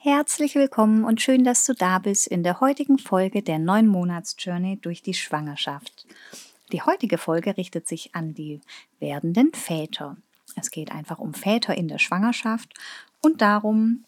Herzlich 0.00 0.54
willkommen 0.54 1.02
und 1.02 1.20
schön, 1.20 1.42
dass 1.42 1.64
du 1.64 1.74
da 1.74 1.98
bist 1.98 2.28
in 2.28 2.44
der 2.44 2.60
heutigen 2.60 3.00
Folge 3.00 3.42
der 3.42 3.58
9 3.58 3.84
Monats 3.88 4.36
Journey 4.38 4.78
durch 4.80 5.02
die 5.02 5.12
Schwangerschaft. 5.12 6.06
Die 6.70 6.82
heutige 6.82 7.18
Folge 7.18 7.56
richtet 7.56 7.88
sich 7.88 8.14
an 8.14 8.32
die 8.32 8.60
werdenden 9.00 9.52
Väter. 9.52 10.16
Es 10.54 10.70
geht 10.70 10.92
einfach 10.92 11.18
um 11.18 11.34
Väter 11.34 11.76
in 11.76 11.88
der 11.88 11.98
Schwangerschaft 11.98 12.74
und 13.22 13.42
darum, 13.42 14.04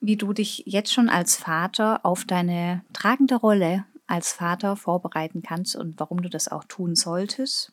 wie 0.00 0.16
du 0.16 0.32
dich 0.32 0.64
jetzt 0.66 0.92
schon 0.92 1.08
als 1.08 1.36
Vater 1.36 2.04
auf 2.04 2.24
deine 2.24 2.84
tragende 2.92 3.36
Rolle 3.36 3.84
als 4.08 4.32
Vater 4.32 4.74
vorbereiten 4.74 5.42
kannst 5.42 5.76
und 5.76 6.00
warum 6.00 6.22
du 6.22 6.28
das 6.28 6.48
auch 6.48 6.64
tun 6.64 6.96
solltest. 6.96 7.72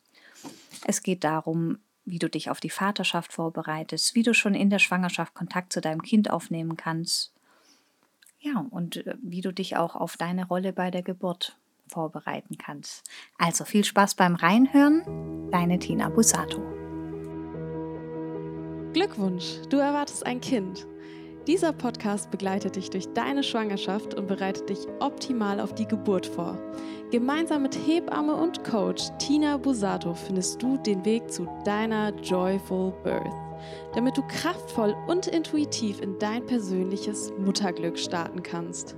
Es 0.85 1.01
geht 1.01 1.23
darum, 1.23 1.79
wie 2.05 2.19
du 2.19 2.29
dich 2.29 2.51
auf 2.51 2.59
die 2.59 2.69
Vaterschaft 2.69 3.33
vorbereitest, 3.33 4.13
wie 4.13 4.21
du 4.21 4.35
schon 4.35 4.53
in 4.53 4.69
der 4.69 4.77
Schwangerschaft 4.77 5.33
Kontakt 5.33 5.73
zu 5.73 5.81
deinem 5.81 6.03
Kind 6.03 6.29
aufnehmen 6.29 6.77
kannst 6.77 7.33
ja, 8.47 8.65
und 8.69 9.05
äh, 9.05 9.15
wie 9.21 9.41
du 9.41 9.51
dich 9.51 9.77
auch 9.77 9.95
auf 9.95 10.17
deine 10.17 10.47
Rolle 10.47 10.73
bei 10.73 10.91
der 10.91 11.03
Geburt 11.03 11.57
vorbereiten 11.87 12.57
kannst. 12.57 13.09
Also 13.37 13.63
viel 13.63 13.83
Spaß 13.83 14.15
beim 14.15 14.35
Reinhören, 14.35 15.49
deine 15.51 15.79
Tina 15.79 16.09
Busato. 16.09 16.61
Glückwunsch, 18.93 19.59
du 19.69 19.77
erwartest 19.77 20.25
ein 20.25 20.41
Kind. 20.41 20.87
Dieser 21.45 21.71
Podcast 21.71 22.29
begleitet 22.29 22.75
dich 22.75 22.89
durch 22.89 23.07
deine 23.13 23.41
Schwangerschaft 23.41 24.13
und 24.15 24.27
bereitet 24.27 24.69
dich 24.69 24.79
optimal 24.99 25.61
auf 25.61 25.73
die 25.73 25.87
Geburt 25.87 26.25
vor. 26.25 26.59
Gemeinsam 27.09 27.61
mit 27.61 27.77
Hebamme 27.87 28.35
und 28.35 28.65
Coach 28.65 29.03
Tina 29.17 29.55
Busato 29.55 30.13
findest 30.13 30.61
du 30.61 30.77
den 30.77 31.05
Weg 31.05 31.31
zu 31.31 31.47
deiner 31.63 32.13
Joyful 32.21 32.91
Birth 33.03 33.46
damit 33.93 34.17
du 34.17 34.23
kraftvoll 34.27 34.95
und 35.07 35.27
intuitiv 35.27 36.01
in 36.01 36.17
dein 36.19 36.45
persönliches 36.45 37.31
Mutterglück 37.37 37.97
starten 37.97 38.43
kannst. 38.43 38.95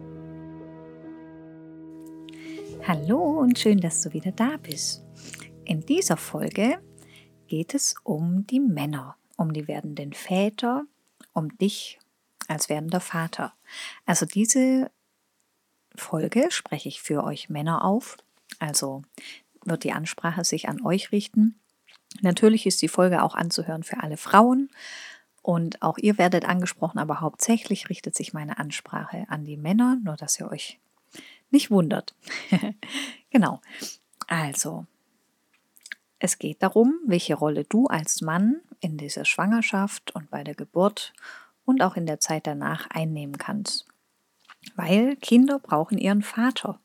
Hallo 2.88 3.40
und 3.40 3.60
schön, 3.60 3.80
dass 3.80 4.02
du 4.02 4.14
wieder 4.14 4.32
da 4.32 4.58
bist. 4.58 5.04
In 5.66 5.82
dieser 5.86 6.18
Folge 6.18 6.80
geht 7.48 7.76
es 7.76 7.96
um 8.04 8.48
die 8.48 8.60
Männer, 8.60 9.18
um 9.38 9.54
die 9.54 9.68
werdenden 9.68 10.14
Väter, 10.14 10.84
um 11.34 11.56
dich 11.58 12.00
als 12.48 12.70
werdender 12.70 13.00
Vater. 13.00 13.54
Also 14.06 14.26
diese 14.26 14.90
Folge 15.96 16.48
spreche 16.50 16.90
ich 16.90 17.02
für 17.02 17.24
euch 17.24 17.50
Männer 17.50 17.84
auf. 17.86 18.18
Also 18.58 19.04
wird 19.66 19.84
die 19.84 19.92
Ansprache 19.92 20.44
sich 20.44 20.68
an 20.70 20.82
euch 20.84 21.12
richten. 21.12 21.60
Natürlich 22.22 22.66
ist 22.66 22.82
die 22.82 22.88
Folge 22.88 23.24
auch 23.24 23.36
anzuhören 23.36 23.84
für 23.84 24.02
alle 24.02 24.18
Frauen 24.18 24.70
und 25.42 25.82
auch 25.82 25.98
ihr 25.98 26.18
werdet 26.18 26.46
angesprochen, 26.46 27.00
aber 27.00 27.22
hauptsächlich 27.22 27.90
richtet 27.90 28.16
sich 28.16 28.34
meine 28.34 28.60
Ansprache 28.60 29.26
an 29.30 29.46
die 29.46 29.58
Männer, 29.58 29.98
nur 30.04 30.16
dass 30.16 30.40
ihr 30.40 30.52
euch 30.52 30.80
nicht 31.52 31.72
wundert. 31.72 32.16
genau. 33.30 33.62
Also, 34.28 34.86
es 36.20 36.38
geht 36.38 36.62
darum, 36.62 37.00
welche 37.06 37.36
Rolle 37.36 37.64
du 37.64 37.88
als 37.88 38.22
Mann 38.22 38.62
in 38.82 38.98
dieser 38.98 39.26
Schwangerschaft 39.26 40.14
und 40.16 40.30
bei 40.30 40.44
der 40.44 40.56
Geburt 40.56 41.14
und 41.66 41.82
auch 41.82 41.96
in 41.96 42.06
der 42.06 42.20
Zeit 42.20 42.46
danach 42.46 42.90
einnehmen 42.90 43.38
kannst. 43.38 43.88
Weil 44.76 45.16
Kinder 45.16 45.60
brauchen 45.60 45.98
ihren 45.98 46.22
Vater. 46.22 46.80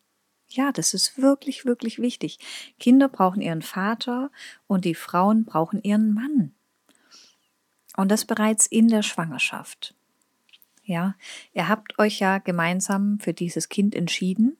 Ja, 0.54 0.70
das 0.70 0.94
ist 0.94 1.18
wirklich, 1.20 1.64
wirklich 1.64 1.98
wichtig. 1.98 2.38
Kinder 2.78 3.08
brauchen 3.08 3.42
ihren 3.42 3.62
Vater 3.62 4.30
und 4.68 4.84
die 4.84 4.94
Frauen 4.94 5.44
brauchen 5.44 5.82
ihren 5.82 6.14
Mann. 6.14 6.54
Und 7.96 8.10
das 8.10 8.24
bereits 8.24 8.66
in 8.66 8.86
der 8.86 9.02
Schwangerschaft. 9.02 9.94
Ja, 10.84 11.16
ihr 11.54 11.68
habt 11.68 11.98
euch 11.98 12.20
ja 12.20 12.38
gemeinsam 12.38 13.18
für 13.18 13.34
dieses 13.34 13.68
Kind 13.68 13.96
entschieden. 13.96 14.56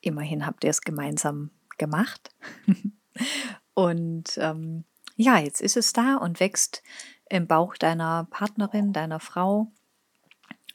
Immerhin 0.00 0.46
habt 0.46 0.64
ihr 0.64 0.70
es 0.70 0.80
gemeinsam 0.80 1.50
gemacht. 1.76 2.34
und 3.74 4.38
ähm, 4.38 4.84
ja, 5.16 5.38
jetzt 5.38 5.60
ist 5.60 5.76
es 5.76 5.92
da 5.92 6.16
und 6.16 6.40
wächst 6.40 6.82
im 7.28 7.46
Bauch 7.46 7.76
deiner 7.76 8.26
Partnerin, 8.30 8.94
deiner 8.94 9.20
Frau. 9.20 9.70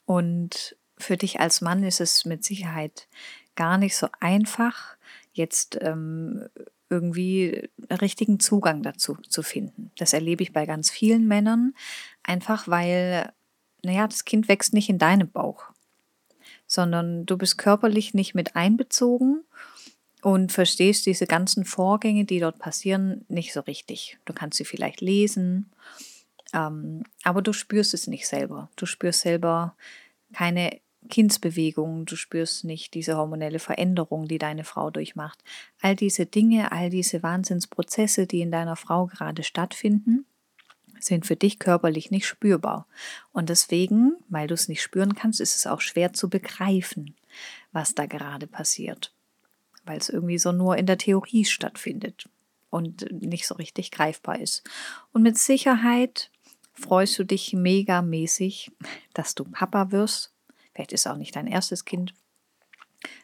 Und 0.06 0.76
für 0.98 1.18
dich 1.18 1.40
als 1.40 1.62
Mann 1.62 1.84
ist 1.84 2.02
es 2.02 2.26
mit 2.26 2.44
Sicherheit 2.44 3.08
gar 3.60 3.78
nicht 3.78 3.98
so 3.98 4.08
einfach, 4.22 4.96
jetzt 5.34 5.78
ähm, 5.82 6.46
irgendwie 6.90 7.70
richtigen 7.90 8.40
Zugang 8.40 8.84
dazu 8.84 9.18
zu 9.28 9.44
finden. 9.44 9.92
Das 9.98 10.14
erlebe 10.14 10.42
ich 10.44 10.54
bei 10.54 10.66
ganz 10.66 10.90
vielen 10.90 11.28
Männern, 11.28 11.74
einfach 12.24 12.70
weil, 12.70 13.34
naja, 13.84 14.08
das 14.08 14.24
Kind 14.24 14.48
wächst 14.48 14.74
nicht 14.74 14.88
in 14.88 14.98
deinem 14.98 15.30
Bauch, 15.30 15.66
sondern 16.68 17.26
du 17.26 17.38
bist 17.38 17.58
körperlich 17.58 18.14
nicht 18.14 18.34
mit 18.34 18.56
einbezogen 18.56 19.44
und 20.22 20.54
verstehst 20.54 21.06
diese 21.06 21.28
ganzen 21.28 21.66
Vorgänge, 21.66 22.24
die 22.24 22.40
dort 22.40 22.60
passieren, 22.60 23.26
nicht 23.28 23.52
so 23.52 23.60
richtig. 23.60 24.20
Du 24.24 24.32
kannst 24.32 24.58
sie 24.58 24.66
vielleicht 24.66 25.02
lesen, 25.02 25.70
ähm, 26.54 27.04
aber 27.24 27.42
du 27.42 27.52
spürst 27.52 27.94
es 27.94 28.08
nicht 28.08 28.26
selber. 28.26 28.70
Du 28.78 28.86
spürst 28.86 29.20
selber 29.20 29.76
keine 30.32 30.80
Kindsbewegung, 31.10 32.06
du 32.06 32.16
spürst 32.16 32.64
nicht 32.64 32.94
diese 32.94 33.18
hormonelle 33.18 33.60
Veränderung, 33.60 34.28
die 34.28 34.38
deine 34.38 34.64
Frau 34.64 34.90
durchmacht. 34.90 35.44
All 35.82 35.96
diese 35.96 36.26
Dinge, 36.26 36.72
all 36.72 36.90
diese 36.90 37.22
Wahnsinnsprozesse, 37.24 38.28
die 38.28 38.42
in 38.42 38.52
deiner 38.52 38.76
Frau 38.76 39.08
gerade 39.08 39.44
stattfinden, 39.44 40.26
sind 41.00 41.26
für 41.26 41.36
dich 41.36 41.60
körperlich 41.60 42.12
nicht 42.12 42.28
spürbar. 42.28 42.88
Und 43.32 43.50
deswegen, 43.50 44.14
weil 44.28 44.48
du 44.48 44.54
es 44.54 44.68
nicht 44.68 44.82
spüren 44.82 45.16
kannst, 45.16 45.42
ist 45.42 45.56
es 45.56 45.68
auch 45.68 45.82
schwer 45.82 46.14
zu 46.14 46.30
begreifen, 46.30 47.16
was 47.72 47.96
da 47.96 48.06
gerade 48.06 48.48
passiert. 48.48 49.14
Weil 49.86 49.98
es 49.98 50.10
irgendwie 50.10 50.38
so 50.40 50.52
nur 50.52 50.78
in 50.78 50.86
der 50.86 50.98
Theorie 50.98 51.46
stattfindet 51.46 52.30
und 52.70 53.10
nicht 53.12 53.48
so 53.48 53.56
richtig 53.56 53.92
greifbar 53.92 54.40
ist. 54.40 54.64
Und 55.12 55.24
mit 55.24 55.38
Sicherheit 55.38 56.32
freust 56.74 57.18
du 57.18 57.24
dich 57.24 57.54
megamäßig, 57.54 58.72
dass 59.14 59.36
du 59.36 59.46
Papa 59.46 59.92
wirst 59.92 60.34
Vielleicht 60.80 60.94
ist 60.94 61.06
es 61.06 61.12
auch 61.12 61.18
nicht 61.18 61.36
dein 61.36 61.48
erstes 61.48 61.84
Kind. 61.84 62.14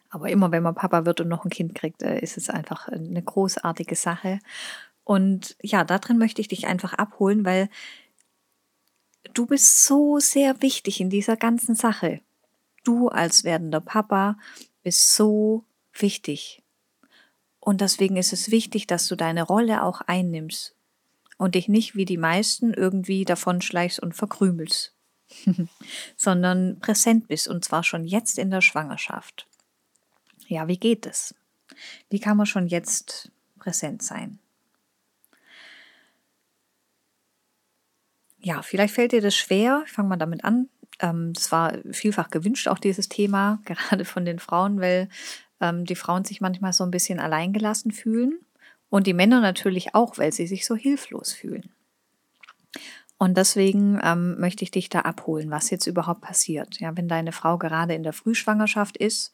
Aber 0.09 0.29
immer 0.29 0.51
wenn 0.51 0.61
man 0.61 0.75
Papa 0.75 1.05
wird 1.05 1.21
und 1.21 1.29
noch 1.29 1.45
ein 1.45 1.49
Kind 1.49 1.73
kriegt, 1.73 2.03
äh, 2.03 2.19
ist 2.19 2.35
es 2.35 2.49
einfach 2.49 2.89
eine 2.89 3.23
großartige 3.23 3.95
Sache. 3.95 4.39
Und 5.05 5.55
ja, 5.61 5.85
darin 5.85 6.17
möchte 6.17 6.41
ich 6.41 6.49
dich 6.49 6.67
einfach 6.67 6.91
abholen, 6.95 7.45
weil 7.45 7.69
du 9.33 9.45
bist 9.45 9.85
so 9.85 10.19
sehr 10.19 10.61
wichtig 10.61 10.99
in 10.99 11.09
dieser 11.09 11.37
ganzen 11.37 11.75
Sache. 11.75 12.19
Du 12.83 13.07
als 13.07 13.45
werdender 13.45 13.79
Papa 13.79 14.37
bist 14.83 15.15
so 15.15 15.63
wichtig. 15.93 16.61
Und 17.61 17.79
deswegen 17.79 18.17
ist 18.17 18.33
es 18.33 18.51
wichtig, 18.51 18.85
dass 18.85 19.07
du 19.07 19.15
deine 19.15 19.43
Rolle 19.43 19.81
auch 19.81 20.01
einnimmst 20.01 20.75
und 21.37 21.55
dich 21.55 21.69
nicht 21.69 21.95
wie 21.95 22.03
die 22.03 22.17
meisten 22.17 22.73
irgendwie 22.73 23.23
davon 23.23 23.61
schleichst 23.61 24.01
und 24.01 24.13
verkrümelst. 24.13 24.94
sondern 26.17 26.79
präsent 26.79 27.27
bist 27.27 27.47
und 27.47 27.63
zwar 27.65 27.83
schon 27.83 28.05
jetzt 28.05 28.37
in 28.37 28.51
der 28.51 28.61
Schwangerschaft. 28.61 29.47
Ja, 30.47 30.67
wie 30.67 30.77
geht 30.77 31.05
es? 31.05 31.35
Wie 32.09 32.19
kann 32.19 32.37
man 32.37 32.45
schon 32.45 32.67
jetzt 32.67 33.31
präsent 33.59 34.03
sein? 34.03 34.39
Ja, 38.39 38.61
vielleicht 38.61 38.93
fällt 38.93 39.11
dir 39.11 39.21
das 39.21 39.35
schwer. 39.35 39.81
Ich 39.87 39.91
fange 39.91 40.09
mal 40.09 40.17
damit 40.17 40.43
an. 40.43 40.69
Ähm, 40.99 41.33
das 41.33 41.51
war 41.51 41.79
vielfach 41.91 42.29
gewünscht, 42.29 42.67
auch 42.67 42.77
dieses 42.77 43.09
Thema, 43.09 43.59
gerade 43.65 44.05
von 44.05 44.23
den 44.23 44.39
Frauen, 44.39 44.79
weil 44.79 45.09
ähm, 45.59 45.85
die 45.85 45.95
Frauen 45.95 46.25
sich 46.25 46.41
manchmal 46.41 46.73
so 46.73 46.83
ein 46.83 46.91
bisschen 46.91 47.19
alleingelassen 47.19 47.91
fühlen 47.91 48.39
und 48.89 49.07
die 49.07 49.13
Männer 49.13 49.41
natürlich 49.41 49.95
auch, 49.95 50.17
weil 50.17 50.31
sie 50.31 50.47
sich 50.47 50.65
so 50.65 50.75
hilflos 50.75 51.33
fühlen. 51.33 51.71
Und 53.17 53.37
deswegen 53.37 53.97
ähm, 54.03 54.37
möchte 54.41 54.65
ich 54.65 54.71
dich 54.71 54.89
da 54.89 54.99
abholen, 55.01 55.49
was 55.49 55.69
jetzt 55.69 55.87
überhaupt 55.87 56.19
passiert. 56.19 56.81
Ja, 56.81 56.97
wenn 56.97 57.07
deine 57.07 57.31
Frau 57.31 57.57
gerade 57.57 57.93
in 57.93 58.03
der 58.03 58.11
Frühschwangerschaft 58.11 58.97
ist, 58.97 59.31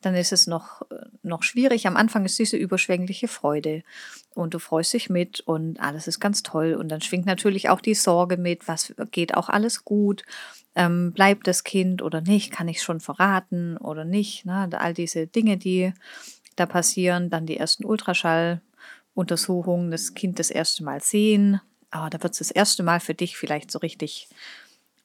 dann 0.00 0.16
ist 0.16 0.32
es 0.32 0.48
noch, 0.48 0.82
äh, 0.90 0.96
noch 1.22 1.44
schwierig. 1.44 1.86
Am 1.86 1.96
Anfang 1.96 2.24
ist 2.24 2.40
diese 2.40 2.56
überschwängliche 2.56 3.28
Freude 3.28 3.84
und 4.34 4.54
du 4.54 4.58
freust 4.58 4.94
dich 4.94 5.10
mit 5.10 5.38
und 5.40 5.78
alles 5.78 6.08
ist 6.08 6.18
ganz 6.18 6.42
toll. 6.42 6.74
Und 6.74 6.88
dann 6.88 7.02
schwingt 7.02 7.26
natürlich 7.26 7.68
auch 7.68 7.80
die 7.80 7.94
Sorge 7.94 8.36
mit, 8.36 8.66
was 8.66 8.92
geht 9.12 9.34
auch 9.34 9.48
alles 9.48 9.84
gut? 9.84 10.24
Ähm, 10.74 11.12
bleibt 11.12 11.46
das 11.46 11.62
Kind 11.62 12.02
oder 12.02 12.20
nicht? 12.20 12.50
Kann 12.50 12.66
ich 12.66 12.82
schon 12.82 12.98
verraten 12.98 13.76
oder 13.76 14.04
nicht? 14.04 14.44
Ne? 14.44 14.68
All 14.72 14.92
diese 14.92 15.28
Dinge, 15.28 15.56
die 15.56 15.92
da 16.56 16.66
passieren, 16.66 17.30
dann 17.30 17.46
die 17.46 17.58
ersten 17.58 17.84
Ultraschalluntersuchungen, 17.84 19.92
das 19.92 20.14
Kind 20.14 20.40
das 20.40 20.50
erste 20.50 20.82
Mal 20.82 21.00
sehen, 21.00 21.60
oh, 21.92 22.08
da 22.10 22.22
wird 22.22 22.32
es 22.32 22.38
das 22.38 22.50
erste 22.50 22.82
Mal 22.82 23.00
für 23.00 23.14
dich 23.14 23.36
vielleicht 23.36 23.70
so 23.70 23.78
richtig 23.78 24.28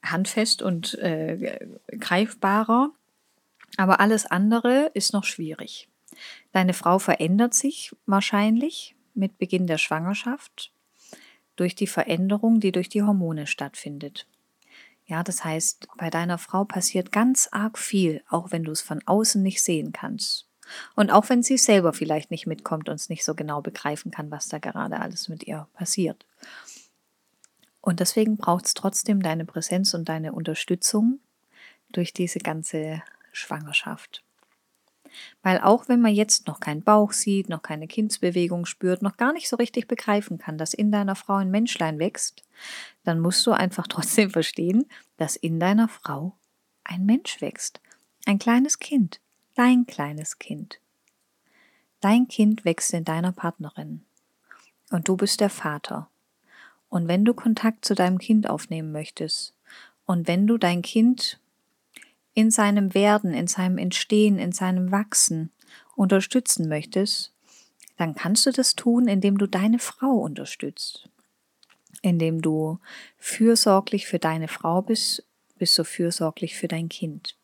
handfest 0.03 0.61
und 0.61 0.95
äh, 0.95 1.59
greifbarer. 1.97 2.91
Aber 3.77 3.99
alles 3.99 4.25
andere 4.25 4.91
ist 4.93 5.13
noch 5.13 5.23
schwierig. 5.23 5.89
Deine 6.51 6.73
Frau 6.73 6.99
verändert 6.99 7.53
sich 7.53 7.93
wahrscheinlich 8.05 8.95
mit 9.13 9.37
Beginn 9.37 9.67
der 9.67 9.77
Schwangerschaft 9.77 10.71
durch 11.55 11.75
die 11.75 11.87
Veränderung, 11.87 12.59
die 12.59 12.71
durch 12.71 12.89
die 12.89 13.03
Hormone 13.03 13.47
stattfindet. 13.47 14.27
Ja, 15.07 15.23
das 15.23 15.43
heißt, 15.43 15.87
bei 15.97 16.09
deiner 16.09 16.37
Frau 16.37 16.65
passiert 16.65 17.11
ganz 17.11 17.47
arg 17.51 17.77
viel, 17.77 18.23
auch 18.29 18.51
wenn 18.51 18.63
du 18.63 18.71
es 18.71 18.81
von 18.81 19.01
außen 19.05 19.41
nicht 19.41 19.61
sehen 19.61 19.91
kannst. 19.91 20.47
Und 20.95 21.11
auch 21.11 21.29
wenn 21.29 21.43
sie 21.43 21.57
selber 21.57 21.93
vielleicht 21.93 22.31
nicht 22.31 22.47
mitkommt 22.47 22.89
und 22.89 22.95
es 22.95 23.09
nicht 23.09 23.23
so 23.23 23.35
genau 23.35 23.61
begreifen 23.61 24.09
kann, 24.09 24.31
was 24.31 24.47
da 24.47 24.57
gerade 24.57 24.99
alles 24.99 25.29
mit 25.29 25.43
ihr 25.43 25.67
passiert. 25.73 26.25
Und 27.85 27.99
deswegen 27.99 28.37
braucht 28.37 28.65
es 28.65 28.73
trotzdem 28.73 29.21
deine 29.21 29.45
Präsenz 29.45 29.93
und 29.93 30.09
deine 30.09 30.33
Unterstützung 30.33 31.19
durch 31.91 32.13
diese 32.13 32.39
ganze 32.39 33.03
Schwangerschaft. 33.31 34.23
Weil 35.43 35.61
auch 35.61 35.87
wenn 35.87 36.01
man 36.01 36.15
jetzt 36.15 36.47
noch 36.47 36.59
keinen 36.59 36.81
Bauch 36.81 37.11
sieht, 37.11 37.47
noch 37.47 37.61
keine 37.61 37.87
Kindsbewegung 37.87 38.65
spürt, 38.65 39.03
noch 39.03 39.17
gar 39.17 39.33
nicht 39.33 39.47
so 39.47 39.55
richtig 39.55 39.87
begreifen 39.87 40.39
kann, 40.39 40.57
dass 40.57 40.73
in 40.73 40.91
deiner 40.91 41.15
Frau 41.15 41.35
ein 41.35 41.51
Menschlein 41.51 41.99
wächst, 41.99 42.43
dann 43.03 43.19
musst 43.19 43.45
du 43.45 43.51
einfach 43.51 43.85
trotzdem 43.89 44.31
verstehen, 44.31 44.85
dass 45.17 45.35
in 45.35 45.59
deiner 45.59 45.87
Frau 45.87 46.35
ein 46.83 47.05
Mensch 47.05 47.39
wächst. 47.39 47.81
Ein 48.25 48.39
kleines 48.39 48.79
Kind, 48.79 49.21
dein 49.53 49.85
kleines 49.85 50.39
Kind. 50.39 50.81
Dein 52.01 52.27
Kind 52.27 52.65
wächst 52.65 52.95
in 52.95 53.05
deiner 53.05 53.31
Partnerin. 53.31 54.03
Und 54.89 55.07
du 55.07 55.15
bist 55.15 55.39
der 55.39 55.51
Vater. 55.51 56.09
Und 56.89 57.07
wenn 57.07 57.25
du 57.25 57.33
Kontakt 57.33 57.85
zu 57.85 57.95
deinem 57.95 58.19
Kind 58.19 58.49
aufnehmen 58.49 58.91
möchtest 58.91 59.53
und 60.05 60.27
wenn 60.27 60.47
du 60.47 60.57
dein 60.57 60.81
Kind 60.81 61.39
in 62.33 62.51
seinem 62.51 62.93
Werden, 62.93 63.33
in 63.33 63.47
seinem 63.47 63.77
Entstehen, 63.77 64.39
in 64.39 64.51
seinem 64.51 64.91
Wachsen 64.91 65.51
unterstützen 65.95 66.67
möchtest, 66.67 67.33
dann 67.97 68.13
kannst 68.13 68.45
du 68.45 68.51
das 68.51 68.75
tun, 68.75 69.07
indem 69.07 69.37
du 69.37 69.47
deine 69.47 69.79
Frau 69.79 70.17
unterstützt. 70.17 71.09
Indem 72.01 72.41
du 72.41 72.79
fürsorglich 73.17 74.05
für 74.05 74.19
deine 74.19 74.47
Frau 74.47 74.81
bist, 74.81 75.25
bist 75.57 75.77
du 75.77 75.83
fürsorglich 75.83 76.55
für 76.55 76.67
dein 76.67 76.89
Kind. 76.89 77.37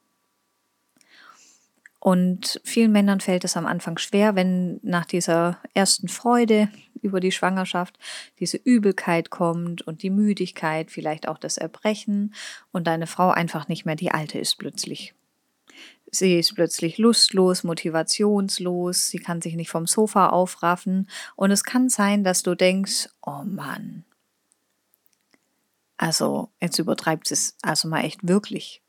Und 2.02 2.60
vielen 2.64 2.92
Männern 2.92 3.20
fällt 3.20 3.44
es 3.44 3.56
am 3.56 3.68
Anfang 3.68 4.00
schwer, 4.00 4.34
wenn 4.34 4.80
nach 4.82 5.06
dieser 5.06 5.60
ersten 5.76 6.08
Freude 6.08 6.68
über 7.00 7.20
die 7.20 7.32
Schwangerschaft 7.32 8.00
diese 8.40 8.58
Übelkeit 8.58 9.30
kommt 9.30 9.84
und 9.84 10.02
die 10.02 10.10
Müdigkeit, 10.10 10.90
vielleicht 10.90 11.28
auch 11.28 11.38
das 11.38 11.60
Erbrechen 11.60 12.34
und 12.72 12.88
deine 12.88 13.06
Frau 13.06 13.30
einfach 13.30 13.68
nicht 13.68 13.86
mehr 13.86 13.96
die 13.96 14.10
alte 14.10 14.40
ist 14.40 14.58
plötzlich. 14.58 15.14
Sie 16.10 16.40
ist 16.40 16.56
plötzlich 16.56 16.98
lustlos, 16.98 17.64
motivationslos, 17.64 19.10
sie 19.10 19.20
kann 19.20 19.40
sich 19.40 19.54
nicht 19.54 19.70
vom 19.70 19.86
Sofa 19.86 20.30
aufraffen 20.30 21.08
und 21.36 21.52
es 21.52 21.64
kann 21.64 21.88
sein, 21.88 22.24
dass 22.24 22.42
du 22.42 22.56
denkst, 22.56 23.10
oh 23.22 23.44
Mann, 23.46 24.06
also 25.98 26.50
jetzt 26.60 26.80
übertreibt 26.80 27.32
es 27.32 27.56
also 27.62 27.88
mal 27.88 28.04
echt 28.04 28.28
wirklich. 28.28 28.82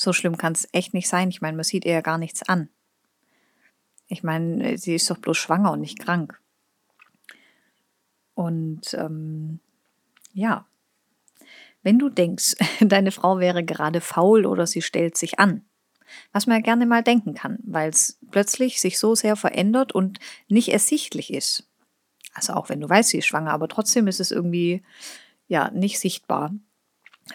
So 0.00 0.14
schlimm 0.14 0.38
kann 0.38 0.54
es 0.54 0.66
echt 0.72 0.94
nicht 0.94 1.10
sein. 1.10 1.28
Ich 1.28 1.42
meine, 1.42 1.58
man 1.58 1.64
sieht 1.64 1.84
ihr 1.84 1.92
ja 1.92 2.00
gar 2.00 2.16
nichts 2.16 2.42
an. 2.48 2.70
Ich 4.06 4.22
meine, 4.22 4.78
sie 4.78 4.94
ist 4.94 5.10
doch 5.10 5.18
bloß 5.18 5.36
schwanger 5.36 5.72
und 5.72 5.80
nicht 5.80 5.98
krank. 5.98 6.40
Und 8.32 8.94
ähm, 8.94 9.60
ja, 10.32 10.64
wenn 11.82 11.98
du 11.98 12.08
denkst, 12.08 12.54
deine 12.80 13.12
Frau 13.12 13.40
wäre 13.40 13.62
gerade 13.62 14.00
faul 14.00 14.46
oder 14.46 14.66
sie 14.66 14.80
stellt 14.80 15.18
sich 15.18 15.38
an, 15.38 15.66
was 16.32 16.46
man 16.46 16.56
ja 16.56 16.62
gerne 16.62 16.86
mal 16.86 17.02
denken 17.02 17.34
kann, 17.34 17.58
weil 17.62 17.90
es 17.90 18.18
plötzlich 18.30 18.80
sich 18.80 18.98
so 18.98 19.14
sehr 19.14 19.36
verändert 19.36 19.92
und 19.92 20.18
nicht 20.48 20.70
ersichtlich 20.72 21.30
ist. 21.30 21.68
Also 22.32 22.54
auch 22.54 22.70
wenn 22.70 22.80
du 22.80 22.88
weißt, 22.88 23.10
sie 23.10 23.18
ist 23.18 23.26
schwanger, 23.26 23.52
aber 23.52 23.68
trotzdem 23.68 24.06
ist 24.06 24.20
es 24.20 24.30
irgendwie 24.30 24.82
ja 25.46 25.70
nicht 25.72 26.00
sichtbar, 26.00 26.54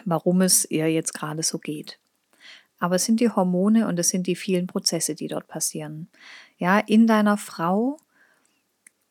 warum 0.04 0.42
es 0.42 0.68
ihr 0.68 0.90
jetzt 0.90 1.14
gerade 1.14 1.44
so 1.44 1.60
geht. 1.60 2.00
Aber 2.78 2.96
es 2.96 3.04
sind 3.04 3.20
die 3.20 3.30
Hormone 3.30 3.88
und 3.88 3.98
es 3.98 4.10
sind 4.10 4.26
die 4.26 4.36
vielen 4.36 4.66
Prozesse, 4.66 5.14
die 5.14 5.28
dort 5.28 5.48
passieren. 5.48 6.08
Ja, 6.58 6.78
in 6.78 7.06
deiner 7.06 7.36
Frau 7.36 7.98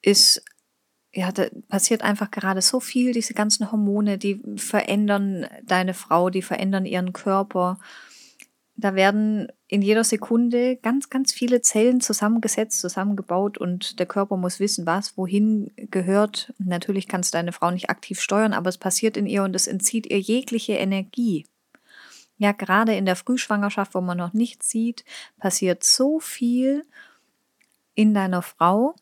ist 0.02 0.44
ja, 1.16 1.32
da 1.32 1.46
passiert 1.70 2.02
einfach 2.02 2.30
gerade 2.30 2.62
so 2.62 2.82
viel, 2.82 3.14
diese 3.14 3.34
ganzen 3.34 3.72
Hormone, 3.72 4.18
die 4.18 4.42
verändern 4.58 5.48
deine 5.64 5.94
Frau, 5.94 6.30
die 6.30 6.42
verändern 6.42 6.86
ihren 6.86 7.14
Körper. 7.14 7.80
Da 8.76 8.96
werden 8.96 9.48
in 9.70 9.82
jeder 9.82 10.04
Sekunde 10.04 10.76
ganz, 10.76 11.10
ganz 11.10 11.32
viele 11.32 11.62
Zellen 11.62 12.02
zusammengesetzt, 12.02 12.82
zusammengebaut 12.82 13.58
und 13.58 14.00
der 14.00 14.06
Körper 14.06 14.36
muss 14.36 14.60
wissen, 14.60 14.86
was 14.86 15.18
wohin 15.18 15.72
gehört. 15.78 16.54
Natürlich 16.58 17.08
kannst 17.08 17.34
deine 17.34 17.54
Frau 17.54 17.72
nicht 17.72 17.90
aktiv 17.90 18.20
steuern, 18.20 18.52
aber 18.52 18.68
es 18.68 18.78
passiert 18.78 19.16
in 19.16 19.26
ihr 19.26 19.44
und 19.44 19.56
es 19.56 19.68
entzieht 19.68 20.08
ihr 20.08 20.20
jegliche 20.20 20.74
Energie. 20.74 21.46
Ja, 22.38 22.52
gerade 22.52 22.96
in 22.96 23.06
der 23.06 23.16
Frühschwangerschaft, 23.16 23.96
wo 23.96 24.02
man 24.02 24.18
noch 24.18 24.34
nichts 24.34 24.70
sieht, 24.70 25.06
passiert 25.38 25.84
so 25.84 26.20
viel 26.20 26.86
in 27.94 28.14
deiner 28.14 28.42
Frau, 28.42 28.96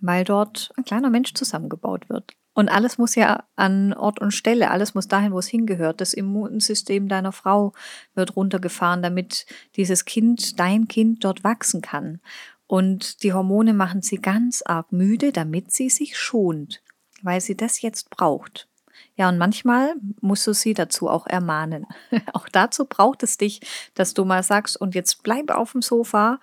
weil 0.00 0.24
dort 0.24 0.72
ein 0.76 0.84
kleiner 0.84 1.10
Mensch 1.10 1.34
zusammengebaut 1.34 2.08
wird. 2.08 2.34
Und 2.54 2.68
alles 2.68 2.98
muss 2.98 3.16
ja 3.16 3.44
an 3.56 3.92
Ort 3.92 4.20
und 4.20 4.30
Stelle, 4.30 4.70
alles 4.70 4.94
muss 4.94 5.08
dahin, 5.08 5.32
wo 5.32 5.38
es 5.40 5.48
hingehört. 5.48 6.00
Das 6.00 6.14
Immunsystem 6.14 7.08
deiner 7.08 7.32
Frau 7.32 7.72
wird 8.14 8.36
runtergefahren, 8.36 9.02
damit 9.02 9.46
dieses 9.76 10.04
Kind, 10.04 10.58
dein 10.60 10.86
Kind 10.86 11.24
dort 11.24 11.42
wachsen 11.42 11.82
kann. 11.82 12.20
Und 12.68 13.24
die 13.24 13.32
Hormone 13.32 13.74
machen 13.74 14.02
sie 14.02 14.18
ganz 14.18 14.62
arg 14.62 14.92
müde, 14.92 15.32
damit 15.32 15.72
sie 15.72 15.90
sich 15.90 16.16
schont, 16.16 16.80
weil 17.22 17.40
sie 17.40 17.56
das 17.56 17.82
jetzt 17.82 18.08
braucht. 18.10 18.68
Ja, 19.16 19.28
und 19.28 19.38
manchmal 19.38 19.94
musst 20.20 20.46
du 20.46 20.52
sie 20.52 20.74
dazu 20.74 21.08
auch 21.08 21.26
ermahnen. 21.26 21.86
auch 22.32 22.48
dazu 22.48 22.84
braucht 22.84 23.22
es 23.22 23.36
dich, 23.36 23.60
dass 23.94 24.14
du 24.14 24.24
mal 24.24 24.42
sagst, 24.42 24.80
und 24.80 24.94
jetzt 24.94 25.22
bleib 25.22 25.50
auf 25.50 25.72
dem 25.72 25.82
Sofa, 25.82 26.40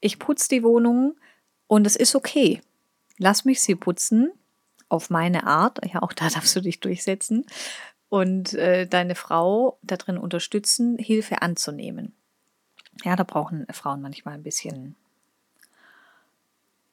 ich 0.00 0.18
putze 0.18 0.48
die 0.48 0.62
Wohnung 0.62 1.16
und 1.66 1.86
es 1.86 1.96
ist 1.96 2.14
okay. 2.14 2.62
Lass 3.18 3.44
mich 3.44 3.60
sie 3.60 3.74
putzen 3.74 4.32
auf 4.88 5.10
meine 5.10 5.46
Art. 5.46 5.80
Ja, 5.92 6.02
auch 6.02 6.12
da 6.12 6.28
darfst 6.34 6.56
du 6.56 6.60
dich 6.60 6.80
durchsetzen. 6.80 7.44
Und 8.08 8.54
äh, 8.54 8.86
deine 8.86 9.14
Frau 9.14 9.78
darin 9.82 10.16
unterstützen, 10.16 10.96
Hilfe 10.96 11.42
anzunehmen. 11.42 12.14
Ja, 13.04 13.16
da 13.16 13.22
brauchen 13.22 13.66
Frauen 13.70 14.00
manchmal 14.00 14.34
ein 14.34 14.42
bisschen, 14.42 14.96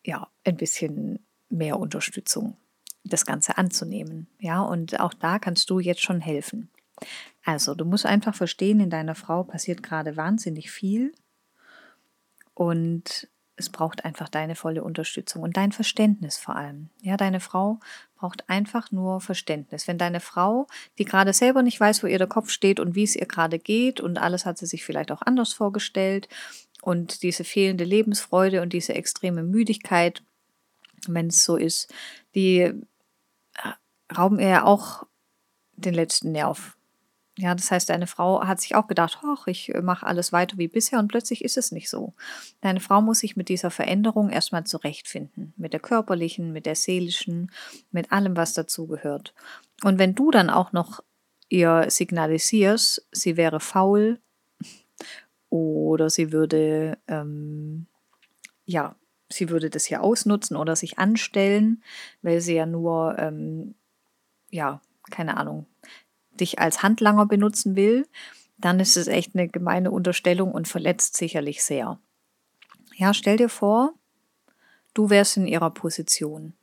ja, 0.04 0.28
ein 0.44 0.58
bisschen 0.58 1.26
mehr 1.50 1.80
Unterstützung 1.80 2.58
das 3.06 3.26
Ganze 3.26 3.58
anzunehmen. 3.58 4.28
Ja, 4.40 4.62
und 4.62 5.00
auch 5.00 5.14
da 5.14 5.40
kannst 5.40 5.70
du 5.70 5.80
jetzt 5.80 6.02
schon 6.02 6.20
helfen. 6.20 6.70
Also, 7.44 7.76
du 7.76 7.86
musst 7.86 8.06
einfach 8.06 8.36
verstehen, 8.36 8.80
in 8.80 8.90
deiner 8.90 9.16
Frau 9.16 9.44
passiert 9.44 9.84
gerade 9.84 10.18
wahnsinnig 10.18 10.72
viel 10.72 11.14
und 12.54 13.30
es 13.58 13.70
braucht 13.70 14.04
einfach 14.04 14.28
deine 14.28 14.56
volle 14.56 14.84
Unterstützung 14.84 15.44
und 15.44 15.56
dein 15.56 15.72
Verständnis 15.72 16.38
vor 16.38 16.56
allem. 16.56 16.90
Ja, 17.02 17.16
deine 17.16 17.40
Frau 17.40 17.80
braucht 18.16 18.50
einfach 18.50 18.92
nur 18.92 19.22
Verständnis. 19.22 19.88
Wenn 19.88 19.98
deine 19.98 20.20
Frau, 20.20 20.68
die 20.98 21.06
gerade 21.06 21.32
selber 21.32 21.62
nicht 21.62 21.80
weiß, 21.80 22.04
wo 22.04 22.08
ihr 22.08 22.18
der 22.18 22.28
Kopf 22.28 22.50
steht 22.50 22.80
und 22.80 22.96
wie 22.96 23.04
es 23.04 23.16
ihr 23.16 23.28
gerade 23.28 23.60
geht 23.60 24.02
und 24.02 24.18
alles 24.18 24.46
hat 24.46 24.58
sie 24.58 24.66
sich 24.66 24.84
vielleicht 24.84 25.12
auch 25.12 25.22
anders 25.22 25.54
vorgestellt 25.54 26.28
und 26.82 27.24
diese 27.24 27.44
fehlende 27.44 27.86
Lebensfreude 27.86 28.62
und 28.62 28.74
diese 28.74 28.94
extreme 28.94 29.44
Müdigkeit, 29.44 30.22
wenn 31.08 31.28
es 31.28 31.44
so 31.44 31.56
ist, 31.56 31.94
die 32.36 32.74
rauben 34.18 34.40
ihr 34.40 34.50
ja 34.50 34.64
auch 34.64 35.06
den 35.76 35.94
letzten 35.94 36.32
Nerv. 36.32 36.76
Ja, 37.38 37.54
das 37.54 37.70
heißt, 37.70 37.90
deine 37.90 38.08
Frau 38.08 38.46
hat 38.46 38.62
sich 38.62 38.76
auch 38.76 38.88
gedacht, 38.88 39.20
ach, 39.26 39.48
ich 39.48 39.74
äh, 39.76 39.82
mache 39.82 40.06
alles 40.06 40.32
weiter 40.32 40.58
wie 40.58 40.70
bisher 40.70 41.00
und 41.00 41.10
plötzlich 41.10 41.44
ist 41.44 41.58
es 41.58 41.74
nicht 41.74 41.90
so. 41.90 42.14
Deine 42.62 42.80
Frau 42.80 43.02
muss 43.02 43.20
sich 43.20 43.36
mit 43.36 43.50
dieser 43.50 43.72
Veränderung 43.72 44.30
erstmal 44.30 44.64
zurechtfinden. 44.64 45.54
Mit 45.58 45.74
der 45.74 45.82
körperlichen, 45.82 46.54
mit 46.54 46.66
der 46.66 46.76
seelischen, 46.76 47.52
mit 47.92 48.14
allem, 48.14 48.38
was 48.38 48.54
dazugehört. 48.54 49.34
Und 49.84 50.00
wenn 50.00 50.16
du 50.16 50.32
dann 50.32 50.50
auch 50.50 50.72
noch 50.72 51.04
ihr 51.50 51.86
signalisierst, 51.90 53.06
sie 53.12 53.36
wäre 53.36 53.60
faul 53.60 54.20
oder 55.50 56.10
sie 56.10 56.32
würde, 56.32 56.98
ähm, 57.10 57.88
ja, 58.64 58.96
sie 59.28 59.50
würde 59.50 59.70
das 59.70 59.84
hier 59.86 60.02
ausnutzen 60.02 60.56
oder 60.56 60.78
sich 60.78 61.00
anstellen, 61.00 61.84
weil 62.22 62.40
sie 62.40 62.56
ja 62.56 62.66
nur 62.66 63.18
ähm, 63.20 63.76
ja, 64.56 64.82
keine 65.12 65.38
Ahnung, 65.38 65.68
dich 66.32 66.60
als 66.60 66.82
Handlanger 66.82 67.26
benutzen 67.26 67.76
will, 67.76 68.08
dann 68.58 68.80
ist 68.80 68.98
es 68.98 69.08
echt 69.08 69.36
eine 69.36 69.48
gemeine 69.48 69.92
Unterstellung 69.92 70.52
und 70.52 70.68
verletzt 70.68 71.18
sicherlich 71.18 71.64
sehr. 71.64 72.00
Ja, 72.96 73.14
stell 73.14 73.38
dir 73.38 73.50
vor, 73.50 73.94
du 74.94 75.10
wärst 75.10 75.38
in 75.38 75.48
ihrer 75.48 75.72
Position. 75.72 76.54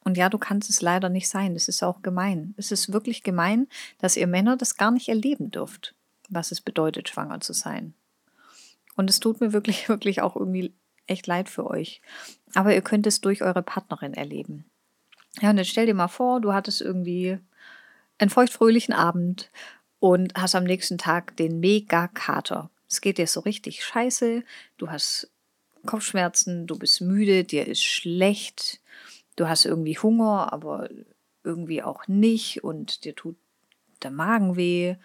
Und 0.00 0.16
ja, 0.16 0.28
du 0.28 0.38
kannst 0.38 0.70
es 0.70 0.80
leider 0.80 1.08
nicht 1.08 1.28
sein. 1.28 1.54
Das 1.54 1.68
ist 1.68 1.82
auch 1.82 2.00
gemein. 2.00 2.54
Es 2.56 2.70
ist 2.70 2.92
wirklich 2.92 3.22
gemein, 3.22 3.66
dass 3.98 4.16
ihr 4.16 4.26
Männer 4.26 4.56
das 4.56 4.76
gar 4.76 4.90
nicht 4.90 5.08
erleben 5.08 5.50
dürft, 5.50 5.94
was 6.28 6.52
es 6.52 6.60
bedeutet, 6.60 7.08
schwanger 7.08 7.40
zu 7.40 7.52
sein. 7.52 7.92
Und 8.94 9.10
es 9.10 9.20
tut 9.20 9.40
mir 9.40 9.52
wirklich, 9.52 9.88
wirklich 9.88 10.22
auch 10.22 10.36
irgendwie 10.36 10.74
echt 11.06 11.26
leid 11.26 11.48
für 11.48 11.66
euch. 11.66 12.00
Aber 12.54 12.74
ihr 12.74 12.82
könnt 12.82 13.06
es 13.06 13.20
durch 13.20 13.42
eure 13.42 13.62
Partnerin 13.62 14.14
erleben. 14.14 14.64
Ja, 15.40 15.50
und 15.50 15.58
jetzt 15.58 15.68
stell 15.68 15.86
dir 15.86 15.94
mal 15.94 16.08
vor, 16.08 16.40
du 16.40 16.52
hattest 16.52 16.80
irgendwie 16.80 17.38
einen 18.18 18.30
feuchtfröhlichen 18.30 18.94
Abend 18.94 19.50
und 19.98 20.34
hast 20.34 20.54
am 20.54 20.64
nächsten 20.64 20.98
Tag 20.98 21.36
den 21.36 21.60
Mega-Kater. 21.60 22.70
Es 22.88 23.00
geht 23.00 23.18
dir 23.18 23.26
so 23.26 23.40
richtig 23.40 23.84
scheiße, 23.84 24.42
du 24.78 24.90
hast 24.90 25.30
Kopfschmerzen, 25.84 26.66
du 26.66 26.78
bist 26.78 27.00
müde, 27.00 27.44
dir 27.44 27.66
ist 27.66 27.82
schlecht, 27.82 28.80
du 29.36 29.48
hast 29.48 29.64
irgendwie 29.66 29.98
Hunger, 29.98 30.52
aber 30.52 30.88
irgendwie 31.44 31.82
auch 31.82 32.08
nicht 32.08 32.64
und 32.64 33.04
dir 33.04 33.14
tut 33.14 33.36
der 34.02 34.10
Magen 34.10 34.56
weh 34.56 34.96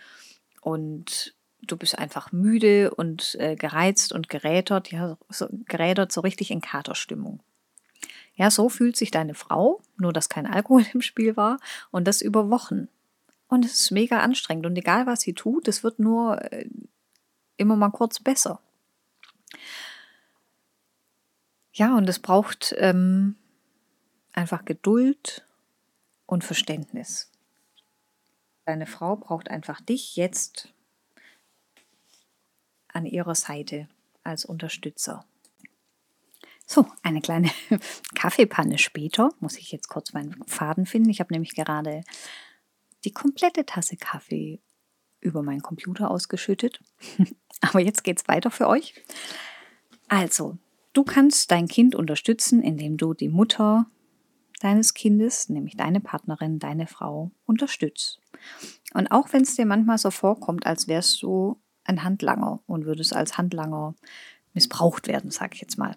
und 0.61 1.35
du 1.61 1.77
bist 1.77 1.97
einfach 1.97 2.31
müde 2.31 2.93
und 2.93 3.35
äh, 3.39 3.55
gereizt 3.55 4.11
und 4.13 4.29
gerädert, 4.29 4.91
ja, 4.91 5.17
so, 5.29 5.47
gerädert, 5.65 6.11
so 6.11 6.21
richtig 6.21 6.51
in 6.51 6.61
Katerstimmung. 6.61 7.41
Ja, 8.41 8.49
so 8.49 8.69
fühlt 8.69 8.97
sich 8.97 9.11
deine 9.11 9.35
Frau, 9.35 9.83
nur 9.97 10.13
dass 10.13 10.27
kein 10.27 10.47
Alkohol 10.47 10.83
im 10.93 11.03
Spiel 11.03 11.37
war 11.37 11.59
und 11.91 12.07
das 12.07 12.23
über 12.23 12.49
Wochen. 12.49 12.87
Und 13.47 13.65
es 13.65 13.81
ist 13.81 13.91
mega 13.91 14.21
anstrengend 14.21 14.65
und 14.65 14.75
egal 14.75 15.05
was 15.05 15.21
sie 15.21 15.33
tut, 15.33 15.67
es 15.67 15.83
wird 15.83 15.99
nur 15.99 16.41
äh, 16.51 16.67
immer 17.57 17.75
mal 17.75 17.91
kurz 17.91 18.19
besser. 18.19 18.59
Ja, 21.71 21.95
und 21.95 22.09
es 22.09 22.17
braucht 22.17 22.73
ähm, 22.79 23.35
einfach 24.33 24.65
Geduld 24.65 25.45
und 26.25 26.43
Verständnis. 26.43 27.29
Deine 28.65 28.87
Frau 28.87 29.17
braucht 29.17 29.51
einfach 29.51 29.81
dich 29.81 30.15
jetzt 30.15 30.73
an 32.87 33.05
ihrer 33.05 33.35
Seite 33.35 33.87
als 34.23 34.45
Unterstützer. 34.45 35.27
So, 36.71 36.85
eine 37.03 37.19
kleine 37.19 37.51
Kaffeepanne 38.15 38.77
später 38.77 39.33
muss 39.41 39.57
ich 39.57 39.73
jetzt 39.73 39.89
kurz 39.89 40.13
meinen 40.13 40.41
Faden 40.47 40.85
finden. 40.85 41.09
Ich 41.09 41.19
habe 41.19 41.33
nämlich 41.33 41.53
gerade 41.53 42.01
die 43.03 43.11
komplette 43.11 43.65
Tasse 43.65 43.97
Kaffee 43.97 44.61
über 45.19 45.43
meinen 45.43 45.61
Computer 45.61 46.09
ausgeschüttet. 46.09 46.79
Aber 47.59 47.81
jetzt 47.81 48.05
geht 48.05 48.21
es 48.21 48.27
weiter 48.29 48.51
für 48.51 48.69
euch. 48.69 48.95
Also, 50.07 50.59
du 50.93 51.03
kannst 51.03 51.51
dein 51.51 51.67
Kind 51.67 51.93
unterstützen, 51.93 52.63
indem 52.63 52.95
du 52.95 53.13
die 53.13 53.27
Mutter 53.27 53.87
deines 54.61 54.93
Kindes, 54.93 55.49
nämlich 55.49 55.75
deine 55.75 55.99
Partnerin, 55.99 56.57
deine 56.57 56.87
Frau, 56.87 57.31
unterstützt. 57.45 58.21
Und 58.93 59.11
auch 59.11 59.33
wenn 59.33 59.41
es 59.41 59.57
dir 59.57 59.65
manchmal 59.65 59.97
so 59.97 60.09
vorkommt, 60.09 60.65
als 60.65 60.87
wärst 60.87 61.21
du 61.21 61.59
ein 61.83 62.05
Handlanger 62.05 62.61
und 62.65 62.85
würdest 62.85 63.13
als 63.13 63.37
Handlanger 63.37 63.93
missbraucht 64.53 65.09
werden, 65.09 65.31
sag 65.31 65.53
ich 65.55 65.59
jetzt 65.59 65.77
mal, 65.77 65.95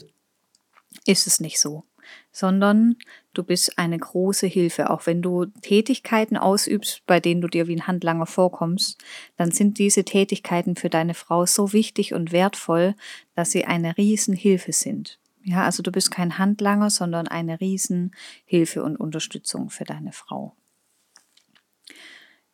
ist 1.07 1.27
es 1.27 1.41
nicht 1.41 1.61
so 1.61 1.85
sondern 2.33 2.97
du 3.33 3.43
bist 3.43 3.79
eine 3.79 3.99
große 3.99 4.47
Hilfe. 4.47 4.91
Auch 4.91 5.07
wenn 5.07 5.23
du 5.23 5.47
Tätigkeiten 5.47 6.37
ausübst, 6.37 7.03
bei 7.07 7.21
denen 7.21 7.41
du 7.41 7.49
dir 7.49 7.67
wie 7.67 7.77
ein 7.77 7.87
Handlanger 7.87 8.27
vorkommst, 8.27 9.03
dann 9.37 9.51
sind 9.51 9.79
diese 9.79 10.05
Tätigkeiten 10.05 10.77
für 10.77 10.91
deine 10.91 11.15
Frau 11.15 11.47
so 11.47 11.73
wichtig 11.73 12.15
und 12.15 12.33
wertvoll, 12.33 12.95
dass 13.35 13.51
sie 13.51 13.65
eine 13.65 13.97
Riesenhilfe 13.97 14.73
sind. 14.73 15.19
Ja, 15.43 15.65
also 15.65 15.83
du 15.83 15.93
bist 15.93 16.11
kein 16.11 16.39
Handlanger, 16.39 16.91
sondern 16.91 17.29
eine 17.29 17.61
Riesenhilfe 17.61 18.83
und 18.83 18.97
Unterstützung 18.97 19.71
für 19.71 19.85
deine 19.85 20.13
Frau. 20.13 20.57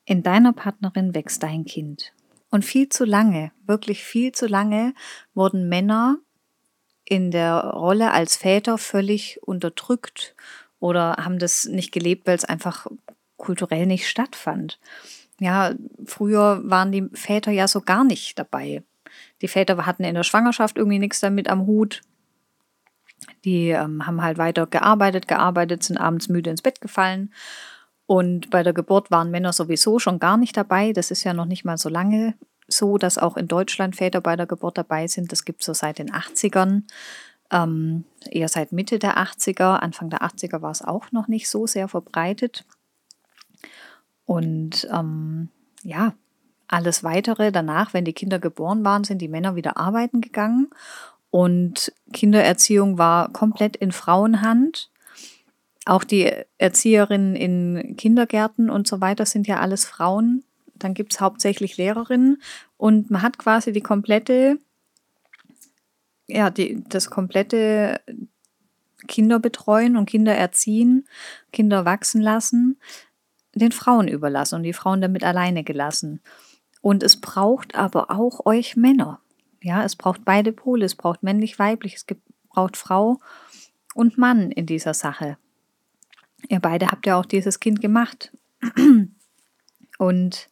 In 0.05 0.23
deiner 0.23 0.53
Partnerin 0.53 1.15
wächst 1.15 1.43
dein 1.43 1.65
Kind. 1.65 2.13
Und 2.51 2.65
viel 2.65 2.89
zu 2.89 3.05
lange, 3.05 3.53
wirklich 3.65 4.03
viel 4.03 4.33
zu 4.33 4.47
lange 4.49 4.93
wurden 5.35 5.69
Männer 5.69 6.19
in 7.11 7.33
der 7.33 7.57
Rolle 7.57 8.13
als 8.13 8.37
Väter 8.37 8.79
völlig 8.79 9.41
unterdrückt 9.43 10.37
oder 10.79 11.17
haben 11.19 11.41
das 11.41 11.65
nicht 11.65 11.91
gelebt, 11.91 12.29
weil 12.29 12.37
es 12.37 12.45
einfach 12.45 12.87
kulturell 13.37 13.87
nicht 13.87 14.09
stattfand. 14.09 14.79
Ja, 15.41 15.73
früher 16.07 16.61
waren 16.63 16.93
die 16.93 17.09
Väter 17.13 17.51
ja 17.51 17.67
so 17.67 17.81
gar 17.81 18.05
nicht 18.05 18.39
dabei. 18.39 18.85
Die 19.43 19.49
Väter 19.49 19.87
hatten 19.87 20.05
in 20.05 20.15
der 20.15 20.23
Schwangerschaft 20.23 20.79
irgendwie 20.79 21.01
nichts 21.01 21.19
damit 21.19 21.49
am 21.49 21.67
Hut. 21.67 22.03
Die 23.45 23.71
ähm, 23.71 24.07
haben 24.07 24.23
halt 24.23 24.39
weiter 24.39 24.69
gearbeitet, 24.69 25.27
gearbeitet, 25.27 25.83
sind 25.83 25.97
abends 25.97 26.29
müde 26.29 26.51
ins 26.51 26.63
Bett 26.63 26.81
gefallen. 26.81 27.35
Und 28.07 28.51
bei 28.51 28.63
der 28.63 28.73
Geburt 28.73 29.11
waren 29.11 29.33
Männer 29.33 29.53
sowieso 29.53 29.99
schon 29.99 30.21
gar 30.21 30.37
nicht 30.37 30.57
dabei. 30.57 30.93
Das 30.93 31.11
ist 31.11 31.25
ja 31.25 31.35
noch 31.35 31.47
nicht 31.47 31.65
mal 31.65 31.77
so 31.77 31.89
lange 31.89 32.35
so, 32.73 32.99
dass 32.99 33.19
auch 33.19 33.37
in 33.37 33.49
Deutschland 33.49 33.97
Väter 33.97 34.21
bei 34.21 34.37
der 34.37 34.47
Geburt 34.47 34.79
dabei 34.79 35.07
sind. 35.07 35.33
Das 35.33 35.45
gibt 35.45 35.61
es 35.61 35.67
so 35.67 35.75
seit 35.75 35.99
den 35.99 36.11
80ern. 36.11 36.83
Ähm, 37.51 38.05
eher 38.29 38.49
seit 38.49 38.73
Mitte 38.73 38.99
der 38.99 39.19
80er. 39.19 39.77
Anfang 39.77 40.11
der 40.11 40.23
80er 40.23 40.63
war 40.63 40.71
es 40.71 40.83
auch 40.83 41.13
noch 41.13 41.29
nicht 41.29 41.49
so 41.49 41.67
sehr 41.67 41.89
verbreitet. 41.89 42.65
Und 44.25 44.89
ähm, 44.93 45.49
ja, 45.83 46.15
alles 46.69 47.03
weitere 47.03 47.51
danach, 47.51 47.95
wenn 47.95 48.05
die 48.05 48.13
Kinder 48.13 48.39
geboren 48.39 48.85
waren, 48.85 49.03
sind 49.03 49.19
die 49.19 49.29
Männer 49.29 49.57
wieder 49.57 49.77
arbeiten 49.77 50.21
gegangen 50.21 50.69
und 51.31 51.93
Kindererziehung 52.13 52.99
war 52.99 53.33
komplett 53.33 53.77
in 53.77 53.93
Frauenhand. 53.93 54.91
Auch 55.87 56.05
die 56.05 56.31
Erzieherinnen 56.59 57.35
in 57.37 57.97
Kindergärten 57.97 58.69
und 58.69 58.87
so 58.87 59.01
weiter 59.01 59.27
sind 59.27 59.47
ja 59.47 59.61
alles 59.61 59.85
Frauen. 59.85 60.45
Dann 60.81 60.95
gibt 60.95 61.13
es 61.13 61.21
hauptsächlich 61.21 61.77
Lehrerinnen 61.77 62.43
und 62.77 63.11
man 63.11 63.23
hat 63.23 63.39
quasi 63.39 63.73
die 63.73 63.81
komplette, 63.81 64.59
ja, 66.27 66.51
die, 66.51 66.83
das 66.89 67.11
komplette 67.11 68.01
Kinder 69.07 69.39
betreuen 69.39 69.97
und 69.97 70.07
Kinder 70.07 70.35
erziehen, 70.35 71.07
Kinder 71.53 71.85
wachsen 71.85 72.21
lassen, 72.21 72.79
den 73.55 73.73
Frauen 73.73 74.09
überlassen 74.09 74.57
und 74.57 74.63
die 74.63 74.73
Frauen 74.73 75.01
damit 75.01 75.25
alleine 75.25 75.65
gelassen. 75.65 76.21
Und 76.81 77.03
es 77.03 77.21
braucht 77.21 77.75
aber 77.75 78.11
auch 78.11 78.47
euch 78.47 78.77
Männer. 78.77 79.21
Ja, 79.63 79.85
es 79.85 79.97
braucht 79.97 80.25
beide 80.25 80.53
Pole, 80.53 80.87
es 80.87 80.95
braucht 80.95 81.23
männlich-weiblich, 81.23 81.95
es 81.95 82.07
braucht 82.49 82.77
Frau 82.77 83.19
und 83.95 84.17
Mann 84.17 84.51
in 84.51 84.67
dieser 84.67 84.95
Sache. 84.95 85.37
Ihr 86.49 86.61
beide 86.61 86.89
habt 86.89 87.07
ja 87.07 87.19
auch 87.19 87.27
dieses 87.27 87.61
Kind 87.61 87.81
gemacht. 87.81 88.33
Und 90.01 90.49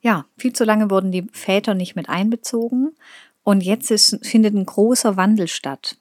ja, 0.00 0.24
viel 0.38 0.52
zu 0.52 0.64
lange 0.64 0.88
wurden 0.88 1.10
die 1.10 1.26
Väter 1.32 1.74
nicht 1.74 1.96
mit 1.96 2.08
einbezogen. 2.08 2.94
Und 3.42 3.60
jetzt 3.60 3.90
ist, 3.90 4.24
findet 4.24 4.54
ein 4.54 4.66
großer 4.66 5.16
Wandel 5.16 5.48
statt. 5.48 5.96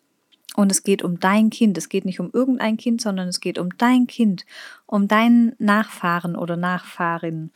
Und 0.55 0.71
es 0.71 0.83
geht 0.83 1.01
um 1.01 1.19
dein 1.19 1.49
Kind. 1.49 1.75
Es 1.75 1.89
geht 1.89 2.05
nicht 2.05 2.19
um 2.19 2.29
irgendein 2.31 2.77
Kind, 2.77 3.01
sondern 3.01 3.27
es 3.27 3.39
geht 3.39 3.57
um 3.57 3.75
dein 3.79 4.05
Kind, 4.05 4.45
um 4.85 5.07
deinen 5.07 5.55
Nachfahren 5.57 6.35
oder 6.35 6.55
Nachfahrin. 6.55 7.51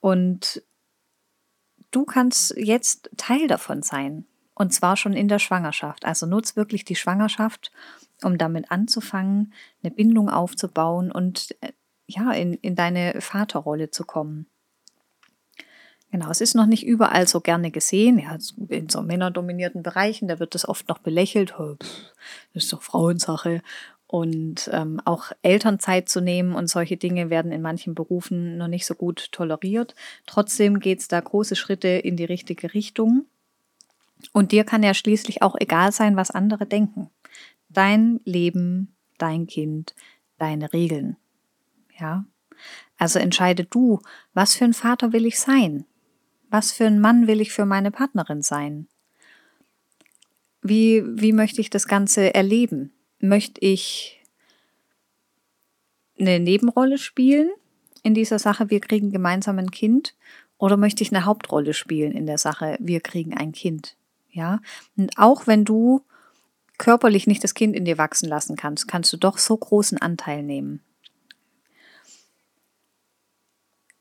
Und 0.00 0.64
du 1.92 2.04
kannst 2.04 2.56
jetzt 2.56 3.10
Teil 3.16 3.46
davon 3.46 3.82
sein. 3.82 4.26
Und 4.56 4.74
zwar 4.74 4.96
schon 4.96 5.12
in 5.12 5.28
der 5.28 5.38
Schwangerschaft. 5.38 6.04
Also 6.04 6.26
nutz 6.26 6.56
wirklich 6.56 6.84
die 6.84 6.96
Schwangerschaft, 6.96 7.70
um 8.24 8.38
damit 8.38 8.72
anzufangen, 8.72 9.52
eine 9.84 9.92
Bindung 9.92 10.28
aufzubauen 10.30 11.12
und 11.12 11.54
äh, 11.60 11.70
ja, 12.08 12.32
in, 12.32 12.54
in 12.54 12.74
deine 12.74 13.20
Vaterrolle 13.20 13.90
zu 13.90 14.04
kommen. 14.04 14.46
Genau, 16.14 16.30
es 16.30 16.40
ist 16.40 16.54
noch 16.54 16.66
nicht 16.66 16.86
überall 16.86 17.26
so 17.26 17.40
gerne 17.40 17.72
gesehen. 17.72 18.20
Ja, 18.20 18.38
in 18.68 18.88
so 18.88 19.02
männerdominierten 19.02 19.82
Bereichen, 19.82 20.28
da 20.28 20.38
wird 20.38 20.54
das 20.54 20.68
oft 20.68 20.88
noch 20.88 20.98
belächelt. 20.98 21.58
Oh, 21.58 21.74
das 21.76 22.62
ist 22.62 22.72
doch 22.72 22.82
Frauensache. 22.82 23.62
Und 24.06 24.70
ähm, 24.72 25.00
auch 25.04 25.32
Elternzeit 25.42 26.08
zu 26.08 26.20
nehmen 26.20 26.54
und 26.54 26.68
solche 26.68 26.96
Dinge 26.96 27.30
werden 27.30 27.50
in 27.50 27.62
manchen 27.62 27.96
Berufen 27.96 28.56
noch 28.56 28.68
nicht 28.68 28.86
so 28.86 28.94
gut 28.94 29.32
toleriert. 29.32 29.96
Trotzdem 30.24 30.78
geht 30.78 31.00
es 31.00 31.08
da 31.08 31.18
große 31.18 31.56
Schritte 31.56 31.88
in 31.88 32.16
die 32.16 32.26
richtige 32.26 32.74
Richtung. 32.74 33.26
Und 34.32 34.52
dir 34.52 34.62
kann 34.62 34.84
ja 34.84 34.94
schließlich 34.94 35.42
auch 35.42 35.56
egal 35.58 35.90
sein, 35.90 36.14
was 36.14 36.30
andere 36.30 36.64
denken. 36.64 37.10
Dein 37.70 38.20
Leben, 38.24 38.94
dein 39.18 39.48
Kind, 39.48 39.96
deine 40.38 40.72
Regeln. 40.72 41.16
Ja. 41.98 42.24
Also 42.98 43.18
entscheide 43.18 43.64
du, 43.64 43.98
was 44.32 44.54
für 44.54 44.64
ein 44.64 44.74
Vater 44.74 45.12
will 45.12 45.26
ich 45.26 45.40
sein? 45.40 45.86
Was 46.54 46.70
für 46.70 46.86
ein 46.86 47.00
Mann 47.00 47.26
will 47.26 47.40
ich 47.40 47.50
für 47.50 47.66
meine 47.66 47.90
Partnerin 47.90 48.40
sein? 48.40 48.86
Wie, 50.62 51.02
wie 51.04 51.32
möchte 51.32 51.60
ich 51.60 51.68
das 51.68 51.88
Ganze 51.88 52.32
erleben? 52.32 52.92
Möchte 53.18 53.60
ich 53.60 54.22
eine 56.16 56.38
Nebenrolle 56.38 56.98
spielen 56.98 57.50
in 58.04 58.14
dieser 58.14 58.38
Sache, 58.38 58.70
wir 58.70 58.78
kriegen 58.78 59.10
gemeinsam 59.10 59.58
ein 59.58 59.72
Kind? 59.72 60.14
Oder 60.56 60.76
möchte 60.76 61.02
ich 61.02 61.12
eine 61.12 61.24
Hauptrolle 61.24 61.74
spielen 61.74 62.12
in 62.12 62.24
der 62.24 62.38
Sache, 62.38 62.76
wir 62.78 63.00
kriegen 63.00 63.36
ein 63.36 63.50
Kind? 63.50 63.96
Ja, 64.30 64.60
und 64.96 65.18
auch 65.18 65.48
wenn 65.48 65.64
du 65.64 66.02
körperlich 66.78 67.26
nicht 67.26 67.42
das 67.42 67.54
Kind 67.54 67.74
in 67.74 67.84
dir 67.84 67.98
wachsen 67.98 68.28
lassen 68.28 68.54
kannst, 68.54 68.86
kannst 68.86 69.12
du 69.12 69.16
doch 69.16 69.38
so 69.38 69.56
großen 69.56 69.98
Anteil 69.98 70.44
nehmen. 70.44 70.84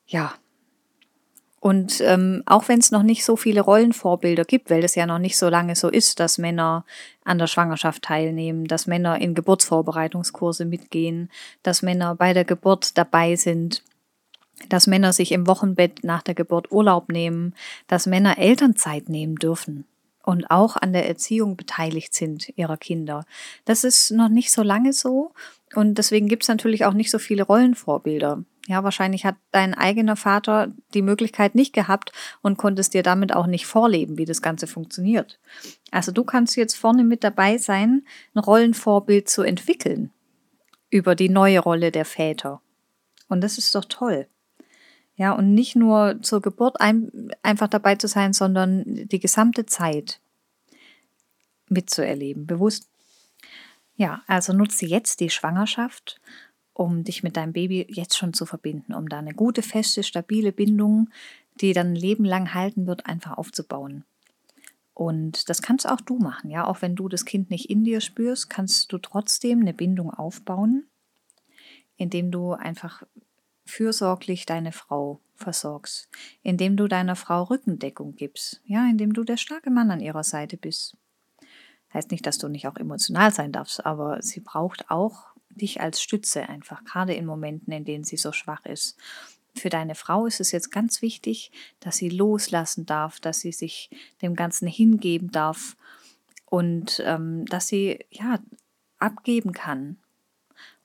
Ja. 0.05 0.35
Und 1.63 2.01
ähm, 2.01 2.43
auch 2.45 2.67
wenn 2.67 2.79
es 2.79 2.91
noch 2.91 3.03
nicht 3.03 3.23
so 3.23 3.37
viele 3.37 3.61
Rollenvorbilder 3.61 4.43
gibt, 4.43 4.69
weil 4.69 4.83
es 4.83 4.95
ja 4.95 5.05
noch 5.05 5.17
nicht 5.17 5.37
so 5.37 5.47
lange 5.47 5.77
so 5.77 5.87
ist, 5.87 6.19
dass 6.19 6.37
Männer 6.37 6.83
an 7.23 7.37
der 7.37 7.47
Schwangerschaft 7.47 8.01
teilnehmen, 8.01 8.65
dass 8.65 8.85
Männer 8.85 9.21
in 9.21 9.33
Geburtsvorbereitungskurse 9.33 10.65
mitgehen, 10.65 11.31
dass 11.63 11.81
Männer 11.81 12.15
bei 12.15 12.33
der 12.33 12.43
Geburt 12.43 12.97
dabei 12.97 13.37
sind, 13.37 13.81
dass 14.67 14.87
Männer 14.87 15.13
sich 15.13 15.31
im 15.31 15.47
Wochenbett 15.47 16.03
nach 16.03 16.21
der 16.21 16.35
Geburt 16.35 16.69
Urlaub 16.69 17.09
nehmen, 17.09 17.55
dass 17.87 18.07
Männer 18.07 18.37
Elternzeit 18.37 19.07
nehmen 19.07 19.37
dürfen 19.37 19.85
und 20.21 20.51
auch 20.51 20.75
an 20.75 20.91
der 20.91 21.07
Erziehung 21.07 21.55
beteiligt 21.55 22.13
sind 22.13 22.51
ihrer 22.57 22.75
Kinder. 22.75 23.25
Das 23.63 23.85
ist 23.85 24.11
noch 24.11 24.27
nicht 24.27 24.51
so 24.51 24.63
lange 24.63 24.91
so 24.91 25.31
und 25.75 25.97
deswegen 25.97 26.27
gibt 26.27 26.43
es 26.43 26.49
natürlich 26.49 26.83
auch 26.83 26.93
nicht 26.93 27.09
so 27.09 27.19
viele 27.19 27.43
Rollenvorbilder. 27.43 28.43
Ja, 28.67 28.83
wahrscheinlich 28.83 29.25
hat 29.25 29.35
dein 29.51 29.73
eigener 29.73 30.15
Vater 30.15 30.71
die 30.93 31.01
Möglichkeit 31.01 31.53
nicht 31.53 31.73
gehabt 31.73 32.13
und 32.41 32.57
konntest 32.57 32.93
dir 32.93 33.03
damit 33.03 33.33
auch 33.33 33.45
nicht 33.45 33.65
vorleben, 33.65 34.17
wie 34.17 34.25
das 34.25 34.41
Ganze 34.41 34.67
funktioniert. 34.67 35.39
Also 35.91 36.13
du 36.13 36.23
kannst 36.23 36.55
jetzt 36.55 36.75
vorne 36.75 37.03
mit 37.03 37.25
dabei 37.25 37.57
sein, 37.57 38.05
ein 38.33 38.39
Rollenvorbild 38.39 39.27
zu 39.27 39.41
entwickeln 39.43 40.11
über 40.89 41.15
die 41.15 41.29
neue 41.29 41.59
Rolle 41.59 41.91
der 41.91 42.05
Väter. 42.05 42.61
Und 43.27 43.41
das 43.41 43.57
ist 43.57 43.75
doch 43.75 43.85
toll. 43.85 44.27
Ja, 45.15 45.33
und 45.33 45.53
nicht 45.53 45.75
nur 45.75 46.21
zur 46.21 46.41
Geburt 46.41 46.79
ein, 46.79 47.31
einfach 47.43 47.67
dabei 47.67 47.95
zu 47.95 48.07
sein, 48.07 48.33
sondern 48.33 48.83
die 48.85 49.19
gesamte 49.19 49.65
Zeit 49.65 50.21
mitzuerleben, 51.67 52.47
bewusst. 52.47 52.89
Ja, 53.95 54.23
also 54.27 54.53
nutze 54.53 54.85
jetzt 54.85 55.19
die 55.19 55.29
Schwangerschaft, 55.29 56.19
um 56.73 57.03
dich 57.03 57.23
mit 57.23 57.37
deinem 57.37 57.53
Baby 57.53 57.85
jetzt 57.89 58.17
schon 58.17 58.33
zu 58.33 58.45
verbinden, 58.45 58.93
um 58.93 59.07
da 59.07 59.19
eine 59.19 59.33
gute, 59.33 59.61
feste, 59.61 60.03
stabile 60.03 60.51
Bindung, 60.51 61.09
die 61.61 61.73
dann 61.73 61.93
ein 61.93 61.95
Leben 61.95 62.25
lang 62.25 62.53
halten 62.53 62.87
wird, 62.87 63.05
einfach 63.05 63.37
aufzubauen. 63.37 64.05
Und 64.93 65.49
das 65.49 65.61
kannst 65.61 65.87
auch 65.87 66.01
du 66.01 66.17
machen, 66.17 66.51
ja. 66.51 66.65
Auch 66.67 66.81
wenn 66.81 66.95
du 66.95 67.09
das 67.09 67.25
Kind 67.25 67.49
nicht 67.49 67.69
in 67.69 67.83
dir 67.83 68.01
spürst, 68.01 68.49
kannst 68.49 68.91
du 68.91 68.97
trotzdem 68.97 69.61
eine 69.61 69.73
Bindung 69.73 70.11
aufbauen, 70.11 70.85
indem 71.97 72.31
du 72.31 72.53
einfach 72.53 73.03
fürsorglich 73.65 74.45
deine 74.45 74.71
Frau 74.71 75.19
versorgst, 75.35 76.09
indem 76.43 76.77
du 76.77 76.87
deiner 76.87 77.15
Frau 77.15 77.43
Rückendeckung 77.43 78.15
gibst, 78.15 78.61
ja, 78.65 78.87
indem 78.87 79.13
du 79.13 79.23
der 79.23 79.37
starke 79.37 79.71
Mann 79.71 79.89
an 79.89 79.99
ihrer 79.99 80.23
Seite 80.23 80.57
bist. 80.57 80.95
Heißt 81.93 82.11
nicht, 82.11 82.25
dass 82.25 82.37
du 82.37 82.47
nicht 82.47 82.67
auch 82.67 82.77
emotional 82.77 83.31
sein 83.31 83.51
darfst, 83.51 83.85
aber 83.85 84.21
sie 84.21 84.39
braucht 84.39 84.89
auch 84.89 85.32
dich 85.55 85.81
als 85.81 86.01
Stütze 86.01 86.47
einfach, 86.49 86.83
gerade 86.83 87.13
in 87.13 87.25
Momenten, 87.25 87.73
in 87.73 87.85
denen 87.85 88.03
sie 88.03 88.17
so 88.17 88.31
schwach 88.31 88.65
ist. 88.65 88.97
Für 89.55 89.69
deine 89.69 89.95
Frau 89.95 90.25
ist 90.25 90.39
es 90.39 90.51
jetzt 90.51 90.71
ganz 90.71 91.01
wichtig, 91.01 91.51
dass 91.79 91.97
sie 91.97 92.09
loslassen 92.09 92.85
darf, 92.85 93.19
dass 93.19 93.39
sie 93.39 93.51
sich 93.51 93.89
dem 94.21 94.35
Ganzen 94.35 94.67
hingeben 94.67 95.31
darf 95.31 95.77
und 96.45 97.01
ähm, 97.05 97.45
dass 97.45 97.67
sie 97.67 97.99
ja 98.09 98.39
abgeben 98.97 99.53
kann, 99.53 99.97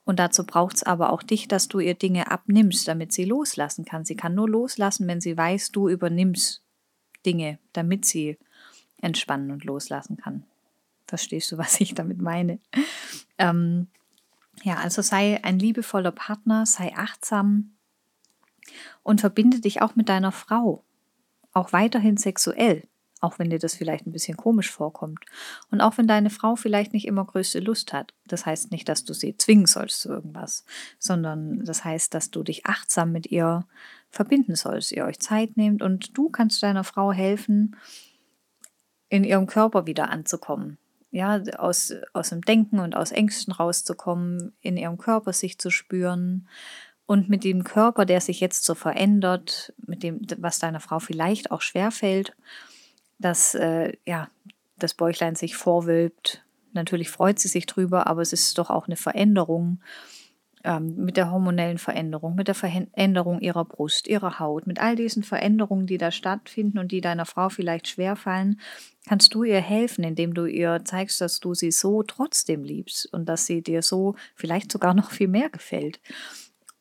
und 0.09 0.17
dazu 0.17 0.43
braucht 0.43 0.77
es 0.77 0.81
aber 0.81 1.13
auch 1.13 1.21
dich, 1.21 1.47
dass 1.47 1.67
du 1.67 1.77
ihr 1.77 1.93
Dinge 1.93 2.31
abnimmst, 2.31 2.87
damit 2.87 3.13
sie 3.13 3.25
loslassen 3.25 3.85
kann. 3.85 4.05
Sie 4.05 4.15
kann 4.15 4.33
nur 4.33 4.49
loslassen, 4.49 5.07
wenn 5.07 5.21
sie 5.21 5.37
weiß, 5.37 5.71
du 5.71 5.87
übernimmst 5.87 6.63
Dinge, 7.27 7.59
damit 7.73 8.05
sie 8.05 8.39
entspannen 9.03 9.51
und 9.51 9.65
loslassen 9.65 10.17
kann. 10.17 10.45
Verstehst 11.05 11.51
du, 11.51 11.59
was 11.59 11.79
ich 11.79 11.93
damit 11.93 12.19
meine? 12.19 12.57
Ähm, 13.37 13.85
ja, 14.63 14.75
also 14.77 15.01
sei 15.01 15.43
ein 15.43 15.59
liebevoller 15.59 16.11
Partner, 16.11 16.65
sei 16.65 16.93
achtsam 16.95 17.75
und 19.03 19.21
verbinde 19.21 19.59
dich 19.59 19.81
auch 19.81 19.95
mit 19.95 20.09
deiner 20.09 20.31
Frau, 20.31 20.83
auch 21.53 21.73
weiterhin 21.73 22.17
sexuell 22.17 22.87
auch 23.21 23.37
wenn 23.37 23.49
dir 23.49 23.59
das 23.59 23.75
vielleicht 23.75 24.07
ein 24.07 24.11
bisschen 24.11 24.37
komisch 24.37 24.71
vorkommt. 24.71 25.19
Und 25.71 25.81
auch 25.81 25.97
wenn 25.97 26.07
deine 26.07 26.29
Frau 26.29 26.55
vielleicht 26.55 26.93
nicht 26.93 27.05
immer 27.05 27.25
größte 27.25 27.59
Lust 27.59 27.93
hat. 27.93 28.13
Das 28.27 28.45
heißt 28.45 28.71
nicht, 28.71 28.87
dass 28.87 29.03
du 29.03 29.13
sie 29.13 29.35
zwingen 29.37 29.65
sollst 29.65 30.01
zu 30.01 30.09
irgendwas, 30.09 30.63
sondern 30.99 31.63
das 31.65 31.83
heißt, 31.83 32.13
dass 32.13 32.31
du 32.31 32.43
dich 32.43 32.65
achtsam 32.65 33.11
mit 33.11 33.27
ihr 33.27 33.65
verbinden 34.09 34.55
sollst, 34.55 34.91
ihr 34.91 35.05
euch 35.05 35.19
Zeit 35.19 35.57
nehmt 35.57 35.81
und 35.81 36.17
du 36.17 36.29
kannst 36.29 36.63
deiner 36.63 36.83
Frau 36.83 37.11
helfen, 37.11 37.75
in 39.09 39.23
ihrem 39.23 39.47
Körper 39.47 39.85
wieder 39.85 40.09
anzukommen. 40.09 40.77
Ja, 41.11 41.41
aus, 41.57 41.93
aus 42.13 42.29
dem 42.29 42.41
Denken 42.41 42.79
und 42.79 42.95
aus 42.95 43.11
Ängsten 43.11 43.51
rauszukommen, 43.51 44.53
in 44.61 44.77
ihrem 44.77 44.97
Körper 44.97 45.33
sich 45.33 45.57
zu 45.57 45.71
spüren 45.71 46.47
und 47.07 47.29
mit 47.29 47.43
dem 47.43 47.63
Körper, 47.63 48.05
der 48.05 48.21
sich 48.21 48.39
jetzt 48.39 48.63
so 48.63 48.75
verändert, 48.75 49.73
mit 49.77 50.03
dem, 50.03 50.21
was 50.37 50.59
deiner 50.59 50.79
Frau 50.79 50.99
vielleicht 50.99 51.49
auch 51.49 51.61
schwerfällt, 51.61 52.35
dass 53.17 53.55
äh, 53.55 53.93
ja, 54.05 54.29
das 54.77 54.93
Bäuchlein 54.93 55.35
sich 55.35 55.55
vorwölbt. 55.55 56.43
Natürlich 56.73 57.09
freut 57.09 57.39
sie 57.39 57.47
sich 57.47 57.65
drüber, 57.65 58.05
aber 58.05 58.21
es 58.21 58.31
ist 58.31 58.57
doch 58.59 58.69
auch 58.69 58.85
eine 58.85 58.95
Veränderung 58.95 59.81
ähm, 60.63 60.95
mit 60.95 61.15
der 61.15 61.31
hormonellen 61.31 61.77
Veränderung, 61.77 62.35
mit 62.35 62.47
der 62.47 62.55
Veränderung 62.55 63.39
ihrer 63.39 63.63
Brust, 63.63 64.07
ihrer 64.07 64.39
Haut, 64.39 64.67
mit 64.67 64.79
all 64.79 64.95
diesen 64.95 65.23
Veränderungen, 65.23 65.87
die 65.87 65.97
da 65.97 66.11
stattfinden 66.11 66.79
und 66.79 66.91
die 66.91 67.01
deiner 67.01 67.25
Frau 67.25 67.49
vielleicht 67.49 67.87
schwerfallen, 67.87 68.59
kannst 69.07 69.33
du 69.33 69.43
ihr 69.43 69.61
helfen, 69.61 70.03
indem 70.03 70.33
du 70.33 70.45
ihr 70.45 70.81
zeigst, 70.83 71.21
dass 71.21 71.39
du 71.39 71.53
sie 71.53 71.71
so 71.71 72.03
trotzdem 72.03 72.63
liebst 72.63 73.11
und 73.13 73.27
dass 73.27 73.45
sie 73.45 73.61
dir 73.61 73.81
so 73.81 74.15
vielleicht 74.35 74.71
sogar 74.71 74.93
noch 74.93 75.11
viel 75.11 75.29
mehr 75.29 75.49
gefällt. 75.49 76.01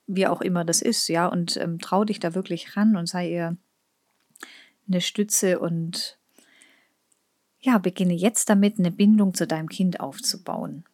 Wie 0.06 0.26
auch 0.26 0.40
immer 0.40 0.64
das 0.64 0.82
ist, 0.82 1.08
ja, 1.08 1.26
und 1.26 1.56
ähm, 1.58 1.78
trau 1.78 2.04
dich 2.04 2.18
da 2.18 2.34
wirklich 2.34 2.76
ran 2.76 2.96
und 2.96 3.06
sei 3.06 3.30
ihr 3.30 3.56
eine 4.88 5.00
Stütze 5.00 5.58
und 5.60 6.18
ja, 7.60 7.78
beginne 7.78 8.14
jetzt 8.14 8.48
damit, 8.48 8.78
eine 8.78 8.90
Bindung 8.90 9.34
zu 9.34 9.46
deinem 9.46 9.68
Kind 9.68 10.00
aufzubauen 10.00 10.84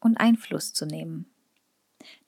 und 0.00 0.16
Einfluss 0.16 0.72
zu 0.72 0.84
nehmen. 0.84 1.29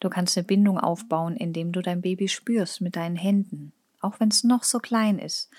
Du 0.01 0.11
kannst 0.11 0.37
eine 0.37 0.45
Bindung 0.45 0.79
aufbauen, 0.79 1.37
indem 1.37 1.73
du 1.73 1.81
dein 1.81 2.03
Baby 2.03 2.29
spürst 2.29 2.81
mit 2.81 2.97
deinen 2.97 3.17
Händen, 3.17 3.73
auch 4.01 4.21
wenn 4.21 4.29
es 4.29 4.45
noch 4.45 4.65
so 4.65 4.79
klein 4.79 5.19
ist. 5.19 5.51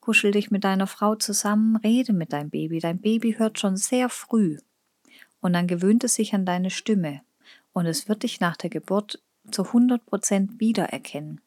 Kuschel 0.00 0.30
dich 0.30 0.50
mit 0.50 0.64
deiner 0.64 0.86
Frau 0.86 1.14
zusammen, 1.14 1.76
rede 1.76 2.12
mit 2.12 2.32
deinem 2.32 2.50
Baby. 2.50 2.80
Dein 2.80 2.98
Baby 2.98 3.34
hört 3.34 3.58
schon 3.58 3.76
sehr 3.76 4.08
früh 4.08 4.58
und 5.40 5.52
dann 5.52 5.66
gewöhnt 5.66 6.04
es 6.04 6.14
sich 6.14 6.34
an 6.34 6.46
deine 6.46 6.70
Stimme 6.70 7.22
und 7.72 7.86
es 7.86 8.08
wird 8.08 8.22
dich 8.22 8.40
nach 8.40 8.56
der 8.56 8.70
Geburt 8.70 9.22
zu 9.50 9.64
100 9.64 10.04
Prozent 10.06 10.60
wiedererkennen. 10.60 11.40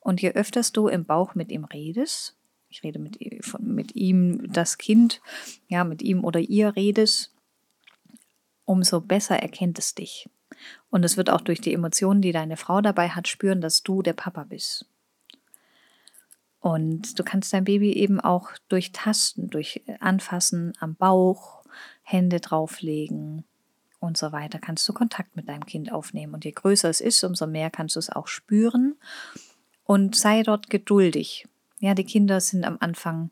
Und 0.00 0.22
je 0.22 0.30
öfter 0.30 0.62
du 0.72 0.88
im 0.88 1.04
Bauch 1.04 1.34
mit 1.34 1.50
ihm 1.50 1.64
redest, 1.64 2.36
ich 2.68 2.82
rede 2.82 2.98
mit, 2.98 3.18
mit 3.60 3.96
ihm, 3.96 4.52
das 4.52 4.78
Kind, 4.78 5.20
ja, 5.68 5.84
mit 5.84 6.02
ihm 6.02 6.24
oder 6.24 6.40
ihr 6.40 6.76
redest, 6.76 7.32
umso 8.64 9.00
besser 9.00 9.36
erkennt 9.36 9.78
es 9.78 9.94
dich. 9.94 10.28
Und 10.90 11.04
es 11.04 11.16
wird 11.16 11.30
auch 11.30 11.40
durch 11.40 11.60
die 11.60 11.74
Emotionen, 11.74 12.22
die 12.22 12.32
deine 12.32 12.56
Frau 12.56 12.80
dabei 12.80 13.10
hat, 13.10 13.28
spüren, 13.28 13.60
dass 13.60 13.82
du 13.82 14.02
der 14.02 14.12
Papa 14.12 14.44
bist. 14.44 14.86
Und 16.60 17.18
du 17.18 17.22
kannst 17.22 17.52
dein 17.52 17.64
Baby 17.64 17.92
eben 17.92 18.20
auch 18.20 18.50
durch 18.68 18.92
Tasten, 18.92 19.50
durch 19.50 19.82
Anfassen 20.00 20.72
am 20.80 20.96
Bauch, 20.96 21.62
Hände 22.02 22.40
drauflegen 22.40 23.44
und 24.00 24.16
so 24.16 24.32
weiter, 24.32 24.58
kannst 24.58 24.88
du 24.88 24.92
Kontakt 24.92 25.36
mit 25.36 25.48
deinem 25.48 25.66
Kind 25.66 25.92
aufnehmen. 25.92 26.34
Und 26.34 26.44
je 26.44 26.52
größer 26.52 26.88
es 26.88 27.00
ist, 27.00 27.22
umso 27.24 27.46
mehr 27.46 27.70
kannst 27.70 27.96
du 27.96 28.00
es 28.00 28.10
auch 28.10 28.26
spüren. 28.26 28.96
Und 29.84 30.16
sei 30.16 30.42
dort 30.42 30.68
geduldig. 30.68 31.46
Ja, 31.78 31.94
die 31.94 32.04
Kinder 32.04 32.40
sind 32.40 32.64
am 32.64 32.78
Anfang 32.80 33.30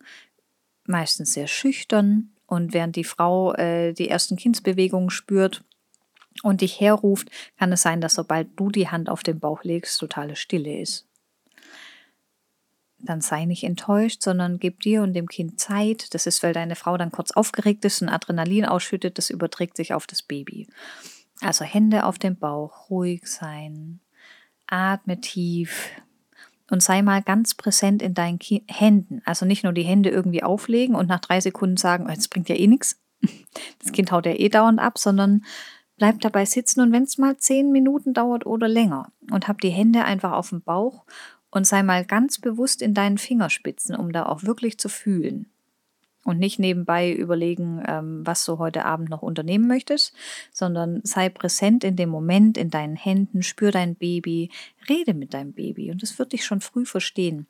meistens 0.87 1.33
sehr 1.33 1.47
schüchtern 1.47 2.31
und 2.47 2.73
während 2.73 2.95
die 2.97 3.05
Frau 3.05 3.55
äh, 3.55 3.93
die 3.93 4.09
ersten 4.09 4.37
Kindsbewegungen 4.37 5.11
spürt 5.11 5.65
und 6.43 6.61
dich 6.61 6.81
herruft, 6.81 7.31
kann 7.59 7.73
es 7.73 7.83
sein, 7.83 8.01
dass 8.01 8.15
sobald 8.15 8.49
du 8.57 8.71
die 8.71 8.89
Hand 8.89 9.09
auf 9.09 9.23
den 9.23 9.39
Bauch 9.39 9.65
legst, 9.65 9.99
totale 9.99 10.37
Stille 10.37 10.81
ist. 10.81 11.07
Dann 12.99 13.21
sei 13.21 13.45
nicht 13.45 13.65
enttäuscht, 13.65 14.23
sondern 14.23 14.59
gib 14.59 14.81
dir 14.81 15.03
und 15.03 15.13
dem 15.13 15.29
Kind 15.29 15.61
Zeit. 15.61 16.15
Das 16.15 16.27
ist, 16.27 16.43
weil 16.43 16.55
deine 16.55 16.75
Frau 16.75 16.97
dann 16.97 17.13
kurz 17.13 17.33
aufgeregt 17.33 17.85
ist 17.85 18.01
und 18.01 18.09
Adrenalin 18.09 18.65
ausschüttet, 18.65 19.19
das 19.19 19.31
überträgt 19.31 19.77
sich 19.77 19.93
auf 19.93 20.07
das 20.07 20.23
Baby. 20.23 20.69
Also 21.41 21.65
Hände 21.65 22.05
auf 22.05 22.19
den 22.19 22.37
Bauch, 22.37 22.89
ruhig 22.89 23.27
sein, 23.27 24.01
atme 24.67 25.21
tief, 25.21 25.91
und 26.71 26.83
sei 26.83 27.03
mal 27.03 27.23
ganz 27.23 27.55
präsent 27.55 28.03
in 28.03 28.15
deinen 28.15 28.39
Ki 28.39 28.65
Händen. 28.69 29.23
Also 29.25 29.47
nicht 29.47 29.65
nur 29.65 29.73
die 29.73 29.83
Hände 29.83 30.11
irgendwie 30.11 30.43
auflegen 30.43 30.95
und 30.95 31.09
nach 31.09 31.21
drei 31.21 31.41
Sekunden 31.41 31.77
sagen, 31.77 32.07
oh, 32.09 32.15
das 32.15 32.29
bringt 32.29 32.49
ja 32.49 32.57
eh 32.57 32.67
nichts. 32.67 33.01
Das 33.79 33.93
Kind 33.93 34.11
haut 34.11 34.27
ja 34.27 34.33
eh 34.33 34.49
dauernd 34.49 34.81
ab, 34.81 34.99
sondern 34.99 35.45
bleib 35.97 36.21
dabei 36.21 36.45
sitzen 36.45 36.81
und 36.81 36.93
wenn 36.93 37.05
es 37.05 37.19
mal 37.19 37.37
zehn 37.37 37.73
Minuten 37.73 38.15
dauert 38.15 38.47
oder 38.47 38.69
länger 38.69 39.13
und 39.31 39.49
hab 39.49 39.61
die 39.61 39.71
Hände 39.71 40.05
einfach 40.05 40.33
auf 40.33 40.51
dem 40.51 40.63
Bauch 40.63 41.05
und 41.51 41.67
sei 41.67 41.83
mal 41.83 42.05
ganz 42.05 42.41
bewusst 42.41 42.83
in 42.83 42.95
deinen 42.95 43.19
Fingerspitzen, 43.19 43.95
um 43.95 44.13
da 44.13 44.27
auch 44.27 44.43
wirklich 44.43 44.79
zu 44.79 44.89
fühlen 44.89 45.47
und 46.25 46.39
nicht 46.39 46.59
nebenbei 46.59 47.13
überlegen, 47.13 47.83
ähm, 47.87 48.27
was 48.27 48.45
du 48.45 48.59
heute 48.59 48.85
Abend 48.85 49.11
noch 49.11 49.23
unternehmen 49.23 49.69
möchtest, 49.69 50.15
sondern 50.53 51.01
sei 51.05 51.29
präsent 51.29 51.85
in 51.85 51.97
dem 51.97 52.09
Moment, 52.09 52.59
in 52.59 52.71
deinen 52.71 52.97
Händen, 52.97 53.43
spür 53.43 53.71
dein 53.71 53.95
Baby, 53.95 54.51
rede 54.89 55.15
mit 55.15 55.35
deinem 55.35 55.53
Baby 55.53 55.91
und 55.91 56.03
es 56.03 56.19
wird 56.19 56.33
dich 56.33 56.45
schon 56.45 56.61
früh 56.61 56.87
verstehen. 56.87 57.47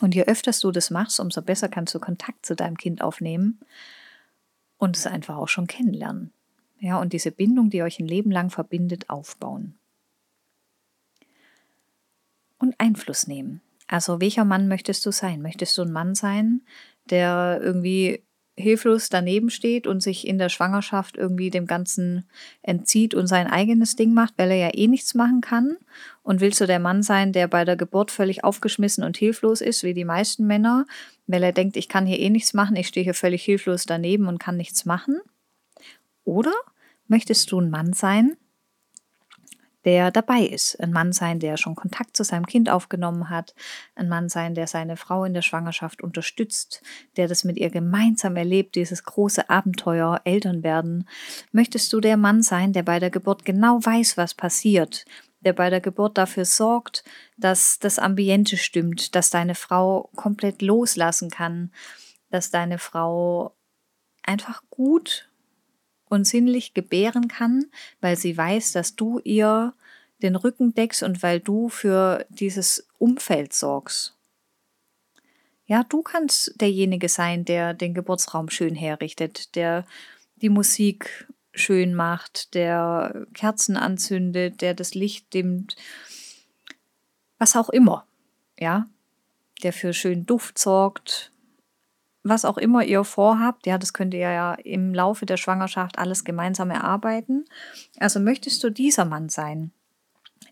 Und 0.00 0.14
je 0.14 0.24
öfter 0.24 0.52
du 0.60 0.72
das 0.72 0.90
machst, 0.90 1.20
umso 1.20 1.42
besser 1.42 1.68
kannst 1.68 1.94
du 1.94 2.00
Kontakt 2.00 2.46
zu 2.46 2.56
deinem 2.56 2.76
Kind 2.76 3.00
aufnehmen 3.02 3.60
und 4.78 4.96
es 4.96 5.06
einfach 5.06 5.36
auch 5.36 5.48
schon 5.48 5.66
kennenlernen. 5.66 6.32
Ja, 6.78 7.00
und 7.00 7.12
diese 7.12 7.30
Bindung, 7.30 7.70
die 7.70 7.82
euch 7.82 7.98
ein 7.98 8.08
Leben 8.08 8.30
lang 8.30 8.50
verbindet, 8.50 9.08
aufbauen. 9.08 9.78
und 12.64 12.74
Einfluss 12.78 13.26
nehmen. 13.26 13.60
Also 13.86 14.20
welcher 14.20 14.44
Mann 14.44 14.68
möchtest 14.68 15.04
du 15.06 15.12
sein? 15.12 15.42
Möchtest 15.42 15.76
du 15.78 15.82
ein 15.82 15.92
Mann 15.92 16.14
sein, 16.14 16.62
der 17.10 17.60
irgendwie 17.62 18.24
hilflos 18.56 19.08
daneben 19.08 19.50
steht 19.50 19.86
und 19.86 20.00
sich 20.00 20.28
in 20.28 20.38
der 20.38 20.48
Schwangerschaft 20.48 21.16
irgendwie 21.16 21.50
dem 21.50 21.66
Ganzen 21.66 22.24
entzieht 22.62 23.12
und 23.12 23.26
sein 23.26 23.48
eigenes 23.48 23.96
Ding 23.96 24.14
macht, 24.14 24.34
weil 24.36 24.50
er 24.52 24.56
ja 24.56 24.70
eh 24.72 24.86
nichts 24.86 25.14
machen 25.14 25.40
kann? 25.40 25.76
Und 26.22 26.40
willst 26.40 26.60
du 26.60 26.66
der 26.66 26.78
Mann 26.78 27.02
sein, 27.02 27.32
der 27.32 27.48
bei 27.48 27.64
der 27.64 27.76
Geburt 27.76 28.10
völlig 28.10 28.44
aufgeschmissen 28.44 29.04
und 29.04 29.16
hilflos 29.16 29.60
ist, 29.60 29.82
wie 29.82 29.92
die 29.94 30.04
meisten 30.04 30.46
Männer, 30.46 30.86
weil 31.26 31.42
er 31.42 31.52
denkt, 31.52 31.76
ich 31.76 31.88
kann 31.88 32.06
hier 32.06 32.20
eh 32.20 32.30
nichts 32.30 32.54
machen, 32.54 32.76
ich 32.76 32.88
stehe 32.88 33.04
hier 33.04 33.14
völlig 33.14 33.44
hilflos 33.44 33.86
daneben 33.86 34.28
und 34.28 34.38
kann 34.38 34.56
nichts 34.56 34.84
machen? 34.84 35.20
Oder 36.24 36.54
möchtest 37.06 37.52
du 37.52 37.60
ein 37.60 37.70
Mann 37.70 37.92
sein, 37.92 38.36
der 39.84 40.10
dabei 40.10 40.40
ist. 40.40 40.80
Ein 40.80 40.92
Mann 40.92 41.12
sein, 41.12 41.38
der 41.38 41.56
schon 41.56 41.74
Kontakt 41.74 42.16
zu 42.16 42.24
seinem 42.24 42.46
Kind 42.46 42.70
aufgenommen 42.70 43.30
hat. 43.30 43.54
Ein 43.94 44.08
Mann 44.08 44.28
sein, 44.28 44.54
der 44.54 44.66
seine 44.66 44.96
Frau 44.96 45.24
in 45.24 45.34
der 45.34 45.42
Schwangerschaft 45.42 46.02
unterstützt, 46.02 46.82
der 47.16 47.28
das 47.28 47.44
mit 47.44 47.58
ihr 47.58 47.70
gemeinsam 47.70 48.36
erlebt, 48.36 48.74
dieses 48.74 49.04
große 49.04 49.50
Abenteuer 49.50 50.20
Eltern 50.24 50.62
werden. 50.62 51.08
Möchtest 51.52 51.92
du 51.92 52.00
der 52.00 52.16
Mann 52.16 52.42
sein, 52.42 52.72
der 52.72 52.82
bei 52.82 52.98
der 52.98 53.10
Geburt 53.10 53.44
genau 53.44 53.78
weiß, 53.84 54.16
was 54.16 54.34
passiert, 54.34 55.04
der 55.40 55.52
bei 55.52 55.68
der 55.68 55.80
Geburt 55.80 56.16
dafür 56.16 56.46
sorgt, 56.46 57.04
dass 57.36 57.78
das 57.78 57.98
Ambiente 57.98 58.56
stimmt, 58.56 59.14
dass 59.14 59.30
deine 59.30 59.54
Frau 59.54 60.10
komplett 60.16 60.62
loslassen 60.62 61.30
kann, 61.30 61.70
dass 62.30 62.50
deine 62.50 62.78
Frau 62.78 63.54
einfach 64.22 64.62
gut 64.70 65.28
und 66.14 66.24
sinnlich 66.24 66.74
gebären 66.74 67.28
kann, 67.28 67.66
weil 68.00 68.16
sie 68.16 68.36
weiß, 68.36 68.72
dass 68.72 68.96
du 68.96 69.20
ihr 69.24 69.74
den 70.22 70.36
Rücken 70.36 70.74
deckst 70.74 71.02
und 71.02 71.22
weil 71.22 71.40
du 71.40 71.68
für 71.68 72.24
dieses 72.30 72.88
Umfeld 72.98 73.52
sorgst. 73.52 74.16
Ja, 75.66 75.82
du 75.84 76.02
kannst 76.02 76.60
derjenige 76.60 77.08
sein, 77.08 77.44
der 77.44 77.74
den 77.74 77.94
Geburtsraum 77.94 78.50
schön 78.50 78.74
herrichtet, 78.74 79.54
der 79.56 79.86
die 80.36 80.50
Musik 80.50 81.26
schön 81.52 81.94
macht, 81.94 82.54
der 82.54 83.26
Kerzen 83.32 83.76
anzündet, 83.76 84.60
der 84.60 84.74
das 84.74 84.94
Licht 84.94 85.32
dimmt, 85.32 85.76
was 87.38 87.56
auch 87.56 87.70
immer. 87.70 88.06
Ja, 88.58 88.88
der 89.62 89.72
für 89.72 89.92
schönen 89.92 90.26
Duft 90.26 90.58
sorgt, 90.58 91.32
was 92.24 92.46
auch 92.46 92.56
immer 92.56 92.82
ihr 92.82 93.04
vorhabt, 93.04 93.66
ja, 93.66 93.76
das 93.78 93.92
könnt 93.92 94.14
ihr 94.14 94.20
ja 94.20 94.54
im 94.54 94.94
Laufe 94.94 95.26
der 95.26 95.36
Schwangerschaft 95.36 95.98
alles 95.98 96.24
gemeinsam 96.24 96.70
erarbeiten. 96.70 97.44
Also 98.00 98.18
möchtest 98.18 98.64
du 98.64 98.70
dieser 98.70 99.04
Mann 99.04 99.28
sein, 99.28 99.72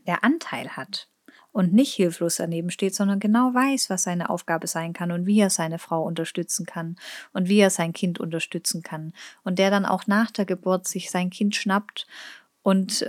der 0.07 0.23
Anteil 0.23 0.77
hat 0.77 1.09
und 1.51 1.73
nicht 1.73 1.95
hilflos 1.95 2.37
daneben 2.37 2.71
steht, 2.71 2.95
sondern 2.95 3.21
genau 3.21 3.55
weiß, 3.55 3.89
was 3.89 4.03
seine 4.03 4.29
Aufgabe 4.29 4.67
sein 4.67 4.93
kann 4.93 5.11
und 5.11 5.27
wie 5.27 5.41
er 5.41 5.51
seine 5.51 5.79
Frau 5.79 6.03
unterstützen 6.03 6.67
kann 6.67 6.97
und 7.33 7.49
wie 7.49 7.59
er 7.59 7.71
sein 7.71 7.95
Kind 7.95 8.21
unterstützen 8.21 8.83
kann 8.83 9.15
und 9.43 9.59
der 9.59 9.71
dann 9.71 9.87
auch 9.87 10.07
nach 10.07 10.31
der 10.31 10.45
Geburt 10.45 10.87
sich 10.87 11.11
sein 11.11 11.31
Kind 11.31 11.57
schnappt 11.57 12.07
und 12.63 13.07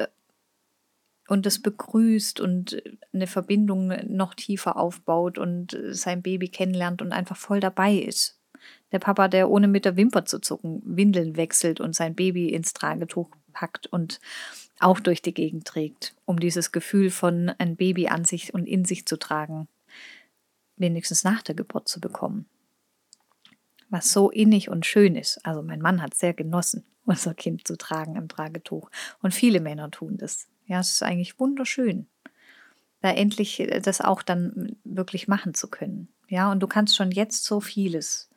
und 1.29 1.45
es 1.45 1.61
begrüßt 1.61 2.41
und 2.41 2.83
eine 3.13 3.27
Verbindung 3.27 3.87
noch 4.07 4.33
tiefer 4.33 4.75
aufbaut 4.75 5.37
und 5.37 5.77
sein 5.91 6.21
Baby 6.21 6.49
kennenlernt 6.49 7.01
und 7.01 7.13
einfach 7.13 7.37
voll 7.37 7.61
dabei 7.61 7.93
ist. 7.93 8.42
Der 8.91 8.99
Papa, 8.99 9.27
der 9.27 9.49
ohne 9.49 9.67
mit 9.67 9.85
der 9.85 9.97
Wimper 9.97 10.25
zu 10.25 10.39
zucken 10.39 10.81
Windeln 10.85 11.35
wechselt 11.35 11.79
und 11.79 11.95
sein 11.95 12.15
Baby 12.15 12.49
ins 12.49 12.73
Tragetuch 12.73 13.29
packt 13.53 13.87
und 13.87 14.19
auch 14.79 14.99
durch 14.99 15.21
die 15.21 15.33
Gegend 15.33 15.65
trägt, 15.65 16.15
um 16.25 16.39
dieses 16.39 16.71
Gefühl 16.71 17.09
von 17.09 17.49
ein 17.57 17.75
Baby 17.75 18.07
an 18.07 18.25
sich 18.25 18.53
und 18.53 18.65
in 18.65 18.85
sich 18.85 19.05
zu 19.05 19.17
tragen, 19.17 19.67
wenigstens 20.75 21.23
nach 21.23 21.41
der 21.41 21.55
Geburt 21.55 21.87
zu 21.87 22.01
bekommen. 22.01 22.45
Was 23.89 24.11
so 24.11 24.29
innig 24.29 24.69
und 24.69 24.85
schön 24.85 25.15
ist. 25.15 25.45
Also 25.45 25.61
mein 25.61 25.81
Mann 25.81 26.01
hat 26.01 26.15
sehr 26.15 26.33
genossen, 26.33 26.83
unser 27.05 27.33
Kind 27.33 27.67
zu 27.67 27.77
tragen 27.77 28.15
im 28.15 28.27
Tragetuch. 28.27 28.89
Und 29.21 29.33
viele 29.33 29.59
Männer 29.59 29.91
tun 29.91 30.17
das. 30.17 30.47
Ja, 30.65 30.79
es 30.79 30.91
ist 30.91 31.03
eigentlich 31.03 31.39
wunderschön, 31.39 32.07
da 33.01 33.11
endlich 33.11 33.61
das 33.83 33.99
auch 33.99 34.21
dann 34.23 34.77
wirklich 34.83 35.27
machen 35.27 35.53
zu 35.53 35.67
können. 35.67 36.07
Ja, 36.29 36.51
und 36.51 36.61
du 36.61 36.67
kannst 36.67 36.95
schon 36.95 37.11
jetzt 37.11 37.43
so 37.43 37.59
vieles. 37.59 38.29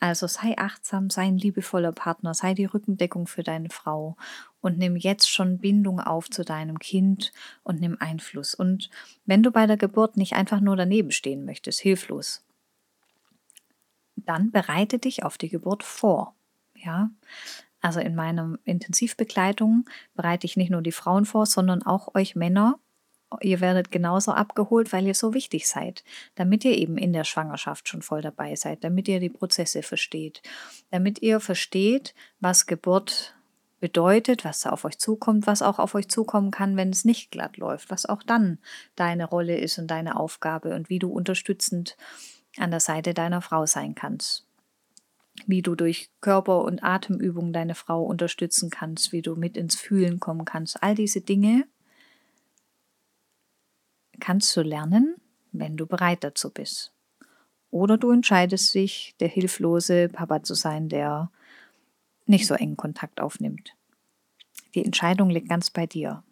Also 0.00 0.28
sei 0.28 0.56
achtsam, 0.56 1.10
sei 1.10 1.22
ein 1.22 1.38
liebevoller 1.38 1.90
Partner, 1.92 2.32
sei 2.32 2.54
die 2.54 2.66
Rückendeckung 2.66 3.26
für 3.26 3.42
deine 3.42 3.68
Frau 3.68 4.16
und 4.60 4.78
nimm 4.78 4.94
jetzt 4.94 5.28
schon 5.28 5.58
Bindung 5.58 6.00
auf 6.00 6.30
zu 6.30 6.44
deinem 6.44 6.78
Kind 6.78 7.32
und 7.64 7.80
nimm 7.80 7.96
Einfluss. 7.98 8.54
Und 8.54 8.90
wenn 9.26 9.42
du 9.42 9.50
bei 9.50 9.66
der 9.66 9.76
Geburt 9.76 10.16
nicht 10.16 10.34
einfach 10.34 10.60
nur 10.60 10.76
daneben 10.76 11.10
stehen 11.10 11.44
möchtest, 11.44 11.80
hilflos, 11.80 12.44
dann 14.14 14.52
bereite 14.52 14.98
dich 14.98 15.24
auf 15.24 15.36
die 15.36 15.48
Geburt 15.48 15.82
vor. 15.82 16.36
Ja, 16.74 17.10
also 17.80 17.98
in 17.98 18.14
meiner 18.14 18.56
Intensivbegleitung 18.64 19.88
bereite 20.14 20.46
ich 20.46 20.56
nicht 20.56 20.70
nur 20.70 20.82
die 20.82 20.92
Frauen 20.92 21.24
vor, 21.24 21.46
sondern 21.46 21.82
auch 21.82 22.14
euch 22.14 22.36
Männer 22.36 22.78
ihr 23.40 23.60
werdet 23.60 23.90
genauso 23.90 24.32
abgeholt, 24.32 24.92
weil 24.92 25.06
ihr 25.06 25.14
so 25.14 25.34
wichtig 25.34 25.68
seid, 25.68 26.04
damit 26.34 26.64
ihr 26.64 26.76
eben 26.76 26.96
in 26.96 27.12
der 27.12 27.24
Schwangerschaft 27.24 27.88
schon 27.88 28.02
voll 28.02 28.22
dabei 28.22 28.54
seid, 28.56 28.84
damit 28.84 29.08
ihr 29.08 29.20
die 29.20 29.28
Prozesse 29.28 29.82
versteht, 29.82 30.42
damit 30.90 31.22
ihr 31.22 31.40
versteht, 31.40 32.14
was 32.40 32.66
Geburt 32.66 33.34
bedeutet, 33.80 34.44
was 34.44 34.60
da 34.60 34.70
auf 34.70 34.84
euch 34.84 34.98
zukommt, 34.98 35.46
was 35.46 35.62
auch 35.62 35.78
auf 35.78 35.94
euch 35.94 36.08
zukommen 36.08 36.50
kann, 36.50 36.76
wenn 36.76 36.90
es 36.90 37.04
nicht 37.04 37.30
glatt 37.30 37.56
läuft, 37.56 37.90
was 37.90 38.06
auch 38.06 38.22
dann 38.22 38.58
deine 38.96 39.26
Rolle 39.26 39.56
ist 39.56 39.78
und 39.78 39.88
deine 39.88 40.18
Aufgabe 40.18 40.74
und 40.74 40.88
wie 40.88 40.98
du 40.98 41.10
unterstützend 41.10 41.96
an 42.56 42.70
der 42.70 42.80
Seite 42.80 43.14
deiner 43.14 43.40
Frau 43.40 43.66
sein 43.66 43.94
kannst. 43.94 44.46
Wie 45.46 45.62
du 45.62 45.76
durch 45.76 46.10
Körper- 46.20 46.64
und 46.64 46.82
Atemübungen 46.82 47.52
deine 47.52 47.76
Frau 47.76 48.02
unterstützen 48.02 48.70
kannst, 48.70 49.12
wie 49.12 49.22
du 49.22 49.36
mit 49.36 49.56
ins 49.56 49.76
Fühlen 49.76 50.18
kommen 50.18 50.44
kannst. 50.44 50.82
All 50.82 50.96
diese 50.96 51.20
Dinge 51.20 51.64
kannst 54.20 54.56
du 54.56 54.62
lernen, 54.62 55.16
wenn 55.52 55.76
du 55.76 55.86
bereit 55.86 56.24
dazu 56.24 56.50
bist. 56.50 56.92
Oder 57.70 57.98
du 57.98 58.10
entscheidest 58.10 58.74
dich, 58.74 59.14
der 59.20 59.28
hilflose 59.28 60.08
Papa 60.08 60.42
zu 60.42 60.54
sein, 60.54 60.88
der 60.88 61.30
nicht 62.26 62.46
so 62.46 62.54
engen 62.54 62.76
Kontakt 62.76 63.20
aufnimmt. 63.20 63.74
Die 64.74 64.84
Entscheidung 64.84 65.30
liegt 65.30 65.48
ganz 65.48 65.70
bei 65.70 65.86
dir. 65.86 66.22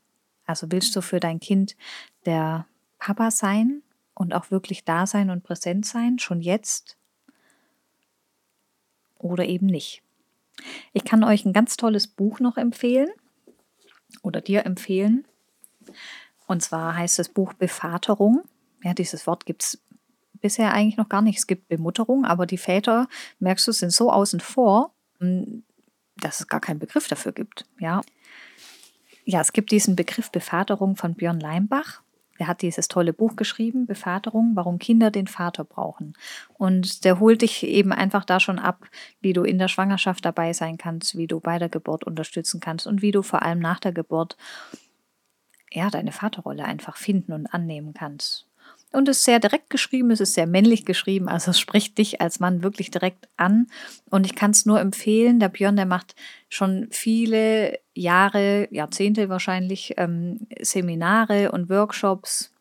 Also 0.44 0.70
willst 0.70 0.94
du 0.94 1.00
für 1.00 1.20
dein 1.20 1.40
Kind 1.40 1.76
der 2.24 2.66
Papa 2.98 3.30
sein 3.30 3.82
und 4.14 4.34
auch 4.34 4.50
wirklich 4.50 4.84
da 4.84 5.06
sein 5.06 5.30
und 5.30 5.42
präsent 5.42 5.84
sein, 5.84 6.18
schon 6.18 6.40
jetzt? 6.40 6.96
Oder 9.18 9.46
eben 9.46 9.66
nicht. 9.66 10.02
Ich 10.92 11.04
kann 11.04 11.24
euch 11.24 11.44
ein 11.44 11.52
ganz 11.52 11.76
tolles 11.76 12.06
Buch 12.06 12.40
noch 12.40 12.56
empfehlen 12.56 13.10
oder 14.22 14.40
dir 14.40 14.64
empfehlen. 14.64 15.26
Und 16.46 16.62
zwar 16.62 16.96
heißt 16.96 17.18
das 17.18 17.28
Buch 17.28 17.52
Bevaterung. 17.52 18.42
Ja, 18.82 18.94
dieses 18.94 19.26
Wort 19.26 19.46
gibt 19.46 19.62
es 19.62 19.82
bisher 20.40 20.72
eigentlich 20.72 20.96
noch 20.96 21.08
gar 21.08 21.22
nicht. 21.22 21.38
Es 21.38 21.46
gibt 21.46 21.68
Bemutterung, 21.68 22.24
aber 22.24 22.46
die 22.46 22.58
Väter, 22.58 23.08
merkst 23.40 23.66
du, 23.66 23.72
sind 23.72 23.92
so 23.92 24.12
außen 24.12 24.40
vor, 24.40 24.94
hm, 25.18 25.64
dass 26.16 26.40
es 26.40 26.48
gar 26.48 26.60
keinen 26.60 26.78
Begriff 26.78 27.08
dafür 27.08 27.32
gibt. 27.32 27.66
Ja, 27.78 28.00
ja 29.24 29.40
es 29.40 29.52
gibt 29.52 29.70
diesen 29.70 29.96
Begriff 29.96 30.30
Bevaterung 30.30 30.96
von 30.96 31.14
Björn 31.14 31.40
Leimbach. 31.40 32.02
Der 32.38 32.48
hat 32.48 32.60
dieses 32.60 32.88
tolle 32.88 33.14
Buch 33.14 33.36
geschrieben, 33.36 33.86
Bevaterung, 33.86 34.52
warum 34.54 34.78
Kinder 34.78 35.10
den 35.10 35.26
Vater 35.26 35.64
brauchen. 35.64 36.14
Und 36.54 37.04
der 37.04 37.18
holt 37.18 37.40
dich 37.40 37.62
eben 37.62 37.92
einfach 37.92 38.24
da 38.26 38.40
schon 38.40 38.58
ab, 38.58 38.86
wie 39.20 39.32
du 39.32 39.42
in 39.42 39.58
der 39.58 39.68
Schwangerschaft 39.68 40.24
dabei 40.24 40.52
sein 40.52 40.76
kannst, 40.76 41.16
wie 41.16 41.26
du 41.26 41.40
bei 41.40 41.58
der 41.58 41.70
Geburt 41.70 42.04
unterstützen 42.04 42.60
kannst 42.60 42.86
und 42.86 43.00
wie 43.00 43.10
du 43.10 43.22
vor 43.22 43.42
allem 43.42 43.58
nach 43.58 43.80
der 43.80 43.92
Geburt 43.92 44.36
ja, 45.72 45.90
deine 45.90 46.12
Vaterrolle 46.12 46.64
einfach 46.64 46.96
finden 46.96 47.32
und 47.32 47.46
annehmen 47.46 47.94
kannst. 47.94 48.46
Und 48.92 49.08
es 49.08 49.18
ist 49.18 49.24
sehr 49.24 49.40
direkt 49.40 49.68
geschrieben, 49.68 50.10
es 50.10 50.20
ist 50.20 50.34
sehr 50.34 50.46
männlich 50.46 50.86
geschrieben, 50.86 51.28
also 51.28 51.50
es 51.50 51.60
spricht 51.60 51.98
dich 51.98 52.20
als 52.20 52.40
Mann 52.40 52.62
wirklich 52.62 52.90
direkt 52.90 53.28
an. 53.36 53.66
Und 54.10 54.24
ich 54.24 54.34
kann 54.34 54.52
es 54.52 54.64
nur 54.64 54.80
empfehlen, 54.80 55.40
der 55.40 55.48
Björn, 55.48 55.76
der 55.76 55.86
macht 55.86 56.14
schon 56.48 56.86
viele 56.90 57.78
Jahre, 57.94 58.68
Jahrzehnte 58.70 59.28
wahrscheinlich, 59.28 59.94
ähm, 59.98 60.46
Seminare 60.60 61.52
und 61.52 61.68
Workshops 61.68 62.52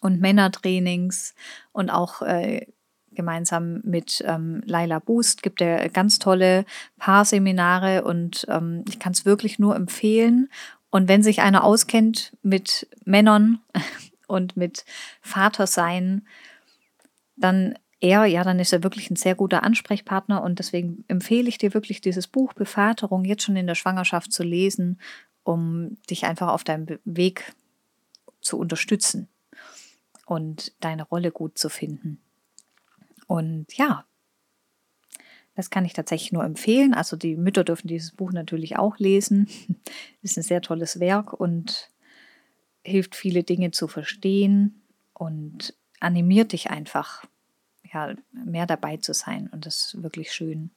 und 0.00 0.20
Männertrainings 0.20 1.34
und 1.72 1.90
auch 1.90 2.22
äh, 2.22 2.66
gemeinsam 3.14 3.82
mit 3.84 4.24
ähm, 4.26 4.62
Laila 4.64 4.98
Boost 4.98 5.42
gibt 5.42 5.60
er 5.60 5.88
ganz 5.90 6.18
tolle 6.18 6.64
Paarseminare 6.98 8.04
und 8.04 8.46
ähm, 8.48 8.84
ich 8.88 8.98
kann 8.98 9.12
es 9.12 9.24
wirklich 9.24 9.58
nur 9.58 9.76
empfehlen. 9.76 10.48
Und 10.92 11.08
wenn 11.08 11.22
sich 11.22 11.40
einer 11.40 11.64
auskennt 11.64 12.36
mit 12.42 12.86
Männern 13.04 13.60
und 14.28 14.56
mit 14.58 14.84
Vatersein, 15.22 16.28
dann 17.34 17.76
er, 17.98 18.26
ja, 18.26 18.44
dann 18.44 18.60
ist 18.60 18.72
er 18.72 18.82
wirklich 18.82 19.10
ein 19.10 19.16
sehr 19.16 19.34
guter 19.34 19.62
Ansprechpartner 19.62 20.42
und 20.42 20.58
deswegen 20.58 21.04
empfehle 21.08 21.48
ich 21.48 21.56
dir 21.56 21.72
wirklich 21.72 22.02
dieses 22.02 22.28
Buch 22.28 22.52
Bevaterung 22.52 23.24
jetzt 23.24 23.42
schon 23.42 23.56
in 23.56 23.66
der 23.66 23.74
Schwangerschaft 23.74 24.32
zu 24.32 24.42
lesen, 24.42 25.00
um 25.44 25.96
dich 26.10 26.26
einfach 26.26 26.48
auf 26.48 26.62
deinem 26.62 26.86
Weg 27.04 27.54
zu 28.40 28.58
unterstützen. 28.58 29.28
und 30.26 30.72
deine 30.80 31.04
Rolle 31.04 31.30
gut 31.30 31.58
zu 31.58 31.68
finden. 31.68 32.20
Und 33.26 33.76
ja, 33.76 34.04
das 35.54 35.70
kann 35.70 35.84
ich 35.84 35.92
tatsächlich 35.92 36.32
nur 36.32 36.44
empfehlen. 36.44 36.94
Also 36.94 37.16
die 37.16 37.36
Mütter 37.36 37.64
dürfen 37.64 37.88
dieses 37.88 38.12
Buch 38.12 38.32
natürlich 38.32 38.76
auch 38.76 38.98
lesen. 38.98 39.48
Ist 40.22 40.36
ein 40.36 40.42
sehr 40.42 40.62
tolles 40.62 41.00
Werk 41.00 41.32
und 41.32 41.90
hilft 42.84 43.14
viele 43.14 43.42
Dinge 43.44 43.70
zu 43.70 43.86
verstehen 43.86 44.82
und 45.14 45.74
animiert 46.00 46.52
dich 46.52 46.70
einfach, 46.70 47.24
ja, 47.92 48.14
mehr 48.32 48.66
dabei 48.66 48.96
zu 48.96 49.14
sein. 49.14 49.48
Und 49.52 49.66
das 49.66 49.94
ist 49.94 50.02
wirklich 50.02 50.32
schön. 50.32 50.70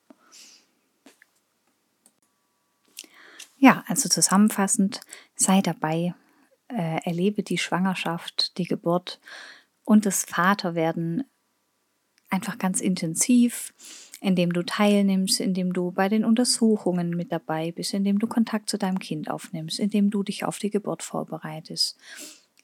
Ja, 3.58 3.84
also 3.88 4.08
zusammenfassend, 4.08 5.02
sei 5.36 5.62
dabei, 5.62 6.14
äh, 6.68 7.00
erlebe 7.04 7.42
die 7.42 7.58
Schwangerschaft, 7.58 8.58
die 8.60 8.66
Geburt 8.66 9.20
und 9.84 10.06
das 10.06 10.26
Vaterwerden 10.26 11.24
einfach 12.30 12.58
ganz 12.58 12.82
intensiv, 12.82 13.74
indem 14.26 14.54
du 14.54 14.64
teilnimmst, 14.64 15.40
indem 15.40 15.72
du 15.72 15.92
bei 15.92 16.10
den 16.10 16.26
Untersuchungen 16.26 17.12
mit 17.12 17.32
dabei 17.32 17.72
bist, 17.72 17.94
indem 17.94 18.18
du 18.18 18.26
Kontakt 18.26 18.72
zu 18.72 18.80
deinem 18.80 18.98
Kind 18.98 19.30
aufnimmst, 19.30 19.80
indem 19.80 20.10
du 20.10 20.24
dich 20.24 20.46
auf 20.46 20.58
die 20.58 20.72
Geburt 20.72 21.04
vorbereitest, 21.04 21.96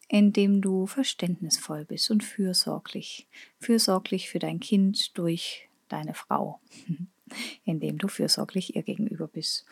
indem 0.07 0.61
du 0.61 0.87
verständnisvoll 0.87 1.85
bist 1.85 2.09
und 2.09 2.23
fürsorglich, 2.23 3.27
fürsorglich 3.59 4.27
für 4.27 4.39
dein 4.39 4.59
Kind 4.59 5.15
durch 5.19 5.69
deine 5.87 6.15
Frau, 6.15 6.59
indem 7.63 7.99
du 7.99 8.07
fürsorglich 8.07 8.75
ihr 8.75 8.81
gegenüber 8.81 9.27
bist. 9.27 9.65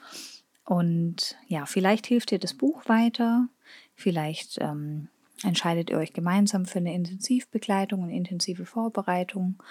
Und 0.65 1.37
ja, 1.47 1.65
vielleicht 1.65 2.05
hilft 2.05 2.29
dir 2.29 2.37
das 2.37 2.53
Buch 2.53 2.87
weiter, 2.87 3.49
vielleicht 3.95 4.59
ähm, 4.61 5.07
entscheidet 5.43 5.89
ihr 5.89 5.97
euch 5.97 6.13
gemeinsam 6.13 6.65
für 6.65 6.79
eine 6.79 6.93
Intensivbegleitung, 6.93 8.03
eine 8.03 8.15
intensive 8.15 8.65
Vorbereitung, 8.65 9.61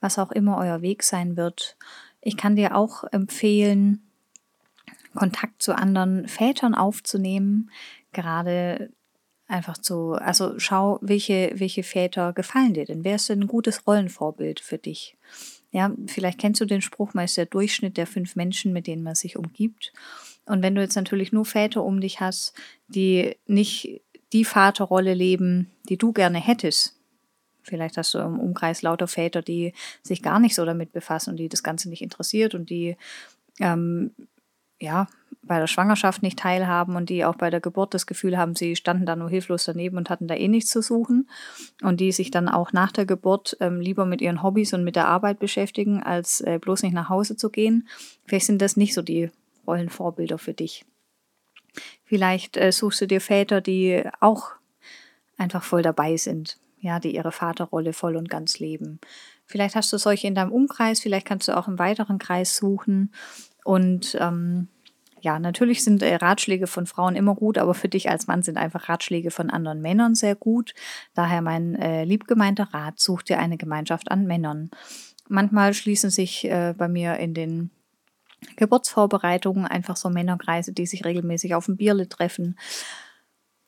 was 0.00 0.18
auch 0.18 0.30
immer 0.30 0.58
euer 0.58 0.82
Weg 0.82 1.02
sein 1.02 1.36
wird. 1.36 1.76
Ich 2.20 2.36
kann 2.36 2.56
dir 2.56 2.76
auch 2.76 3.04
empfehlen, 3.12 4.02
Kontakt 5.14 5.62
zu 5.62 5.76
anderen 5.76 6.28
Vätern 6.28 6.74
aufzunehmen, 6.74 7.70
gerade 8.12 8.90
einfach 9.48 9.78
zu, 9.78 10.12
also 10.12 10.58
schau, 10.58 10.98
welche, 11.00 11.52
welche 11.54 11.82
Väter 11.82 12.32
gefallen 12.32 12.74
dir 12.74 12.84
denn? 12.84 13.02
Wer 13.02 13.16
ist 13.16 13.28
denn 13.28 13.40
ein 13.40 13.48
gutes 13.48 13.86
Rollenvorbild 13.86 14.60
für 14.60 14.78
dich? 14.78 15.16
Ja, 15.70 15.92
vielleicht 16.06 16.38
kennst 16.38 16.60
du 16.60 16.66
den 16.66 16.82
Spruch, 16.82 17.14
man 17.14 17.24
ist 17.24 17.36
der 17.36 17.46
Durchschnitt 17.46 17.96
der 17.96 18.06
fünf 18.06 18.36
Menschen, 18.36 18.72
mit 18.72 18.86
denen 18.86 19.02
man 19.02 19.14
sich 19.14 19.36
umgibt. 19.36 19.92
Und 20.46 20.62
wenn 20.62 20.74
du 20.74 20.80
jetzt 20.80 20.96
natürlich 20.96 21.32
nur 21.32 21.44
Väter 21.44 21.82
um 21.82 22.00
dich 22.00 22.20
hast, 22.20 22.54
die 22.88 23.36
nicht 23.46 24.00
die 24.32 24.44
Vaterrolle 24.44 25.14
leben, 25.14 25.70
die 25.88 25.96
du 25.96 26.12
gerne 26.12 26.38
hättest, 26.38 26.98
vielleicht 27.62 27.96
hast 27.96 28.14
du 28.14 28.18
im 28.18 28.40
Umkreis 28.40 28.82
lauter 28.82 29.06
Väter, 29.06 29.42
die 29.42 29.74
sich 30.02 30.22
gar 30.22 30.40
nicht 30.40 30.54
so 30.54 30.64
damit 30.64 30.92
befassen 30.92 31.30
und 31.30 31.36
die 31.36 31.48
das 31.48 31.62
Ganze 31.62 31.88
nicht 31.88 32.02
interessiert 32.02 32.54
und 32.54 32.70
die 32.70 32.96
ähm, 33.60 34.12
ja 34.80 35.08
bei 35.42 35.58
der 35.58 35.66
Schwangerschaft 35.66 36.22
nicht 36.22 36.38
teilhaben 36.38 36.96
und 36.96 37.08
die 37.08 37.24
auch 37.24 37.36
bei 37.36 37.48
der 37.48 37.60
Geburt 37.60 37.94
das 37.94 38.06
Gefühl 38.06 38.36
haben, 38.36 38.54
sie 38.54 38.76
standen 38.76 39.06
da 39.06 39.16
nur 39.16 39.30
hilflos 39.30 39.64
daneben 39.64 39.96
und 39.96 40.10
hatten 40.10 40.28
da 40.28 40.34
eh 40.34 40.48
nichts 40.48 40.70
zu 40.70 40.82
suchen 40.82 41.28
und 41.82 42.00
die 42.00 42.12
sich 42.12 42.30
dann 42.30 42.48
auch 42.48 42.72
nach 42.72 42.92
der 42.92 43.06
Geburt 43.06 43.56
ähm, 43.60 43.80
lieber 43.80 44.04
mit 44.04 44.20
ihren 44.20 44.42
Hobbys 44.42 44.74
und 44.74 44.84
mit 44.84 44.96
der 44.96 45.08
Arbeit 45.08 45.38
beschäftigen, 45.38 46.02
als 46.02 46.40
äh, 46.42 46.58
bloß 46.60 46.82
nicht 46.82 46.92
nach 46.92 47.08
Hause 47.08 47.36
zu 47.36 47.50
gehen. 47.50 47.88
Vielleicht 48.26 48.46
sind 48.46 48.60
das 48.60 48.76
nicht 48.76 48.94
so 48.94 49.02
die 49.02 49.30
Rollenvorbilder 49.66 50.38
für 50.38 50.54
dich. 50.54 50.84
Vielleicht 52.08 52.56
äh, 52.56 52.72
suchst 52.72 53.02
du 53.02 53.06
dir 53.06 53.20
Väter, 53.20 53.60
die 53.60 54.02
auch 54.20 54.52
einfach 55.36 55.62
voll 55.62 55.82
dabei 55.82 56.16
sind, 56.16 56.58
ja, 56.80 57.00
die 57.00 57.14
ihre 57.14 57.32
Vaterrolle 57.32 57.92
voll 57.92 58.16
und 58.16 58.30
ganz 58.30 58.58
leben. 58.58 58.98
Vielleicht 59.44 59.76
hast 59.76 59.92
du 59.92 59.98
solche 59.98 60.26
in 60.26 60.34
deinem 60.34 60.50
Umkreis, 60.50 61.00
vielleicht 61.00 61.26
kannst 61.26 61.48
du 61.48 61.56
auch 61.56 61.68
im 61.68 61.78
weiteren 61.78 62.18
Kreis 62.18 62.56
suchen. 62.56 63.12
Und 63.62 64.16
ähm, 64.20 64.68
ja, 65.20 65.38
natürlich 65.38 65.84
sind 65.84 66.02
äh, 66.02 66.14
Ratschläge 66.14 66.66
von 66.66 66.86
Frauen 66.86 67.14
immer 67.14 67.34
gut, 67.34 67.58
aber 67.58 67.74
für 67.74 67.90
dich 67.90 68.08
als 68.08 68.26
Mann 68.26 68.42
sind 68.42 68.56
einfach 68.56 68.88
Ratschläge 68.88 69.30
von 69.30 69.50
anderen 69.50 69.82
Männern 69.82 70.14
sehr 70.14 70.34
gut. 70.34 70.72
Daher 71.12 71.42
mein 71.42 71.74
äh, 71.74 72.04
liebgemeinter 72.04 72.68
Rat, 72.72 73.00
such 73.00 73.22
dir 73.22 73.38
eine 73.38 73.58
Gemeinschaft 73.58 74.10
an 74.10 74.26
Männern. 74.26 74.70
Manchmal 75.28 75.74
schließen 75.74 76.08
sich 76.08 76.46
äh, 76.46 76.74
bei 76.76 76.88
mir 76.88 77.18
in 77.18 77.34
den 77.34 77.70
Geburtsvorbereitungen, 78.56 79.66
einfach 79.66 79.96
so 79.96 80.10
Männerkreise, 80.10 80.72
die 80.72 80.86
sich 80.86 81.04
regelmäßig 81.04 81.54
auf 81.54 81.66
dem 81.66 81.76
Bierle 81.76 82.08
treffen 82.08 82.58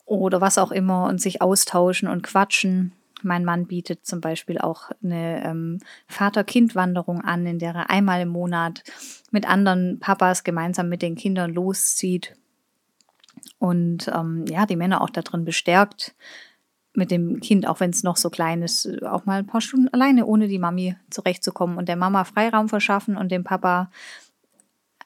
oder 0.05 0.41
was 0.41 0.59
auch 0.59 0.73
immer 0.73 1.05
und 1.05 1.21
sich 1.21 1.43
austauschen 1.43 2.09
und 2.09 2.23
quatschen. 2.23 2.93
Mein 3.23 3.45
Mann 3.45 3.67
bietet 3.67 4.07
zum 4.07 4.21
Beispiel 4.21 4.59
auch 4.59 4.91
eine 5.03 5.45
ähm, 5.45 5.79
Vater-Kind-Wanderung 6.07 7.21
an, 7.21 7.47
in 7.47 7.59
der 7.59 7.75
er 7.75 7.91
einmal 7.91 8.23
im 8.23 8.31
Monat 8.31 8.83
mit 9.31 9.49
anderen 9.49 10.01
Papas 10.01 10.43
gemeinsam 10.43 10.89
mit 10.89 11.03
den 11.03 11.17
Kindern 11.17 11.53
loszieht 11.53 12.35
und 13.59 14.09
ähm, 14.09 14.45
ja, 14.49 14.67
die 14.67 14.77
Männer 14.77 15.01
auch 15.03 15.11
darin 15.11 15.45
bestärkt, 15.45 16.15
mit 16.95 17.11
dem 17.11 17.41
Kind, 17.41 17.69
auch 17.69 17.79
wenn 17.79 17.91
es 17.91 18.03
noch 18.03 18.17
so 18.17 18.31
klein 18.31 18.63
ist, 18.63 19.03
auch 19.05 19.25
mal 19.25 19.39
ein 19.39 19.47
paar 19.47 19.61
Stunden 19.61 19.89
alleine 19.89 20.27
ohne 20.27 20.49
die 20.49 20.59
Mami 20.59 20.97
zurechtzukommen 21.09 21.79
und 21.79 21.89
der 21.89 21.97
Mama 21.97 22.25
Freiraum 22.25 22.69
verschaffen 22.69 23.17
und 23.17 23.31
dem 23.31 23.45
Papa 23.45 23.91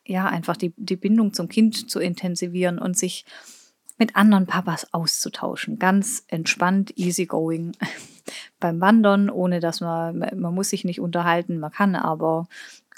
ja, 0.06 0.26
einfach 0.26 0.56
die, 0.56 0.74
die 0.76 0.96
Bindung 0.96 1.32
zum 1.32 1.48
Kind 1.48 1.90
zu 1.90 1.98
intensivieren 2.00 2.78
und 2.78 2.96
sich 2.96 3.24
mit 3.98 4.16
anderen 4.16 4.46
Papas 4.46 4.92
auszutauschen. 4.92 5.78
Ganz 5.78 6.24
entspannt, 6.28 6.92
easygoing 6.96 7.72
beim 8.60 8.80
Wandern, 8.80 9.30
ohne 9.30 9.60
dass 9.60 9.80
man, 9.80 10.18
man 10.18 10.54
muss 10.54 10.70
sich 10.70 10.84
nicht 10.84 11.00
unterhalten, 11.00 11.58
man 11.58 11.70
kann 11.70 11.94
aber 11.94 12.46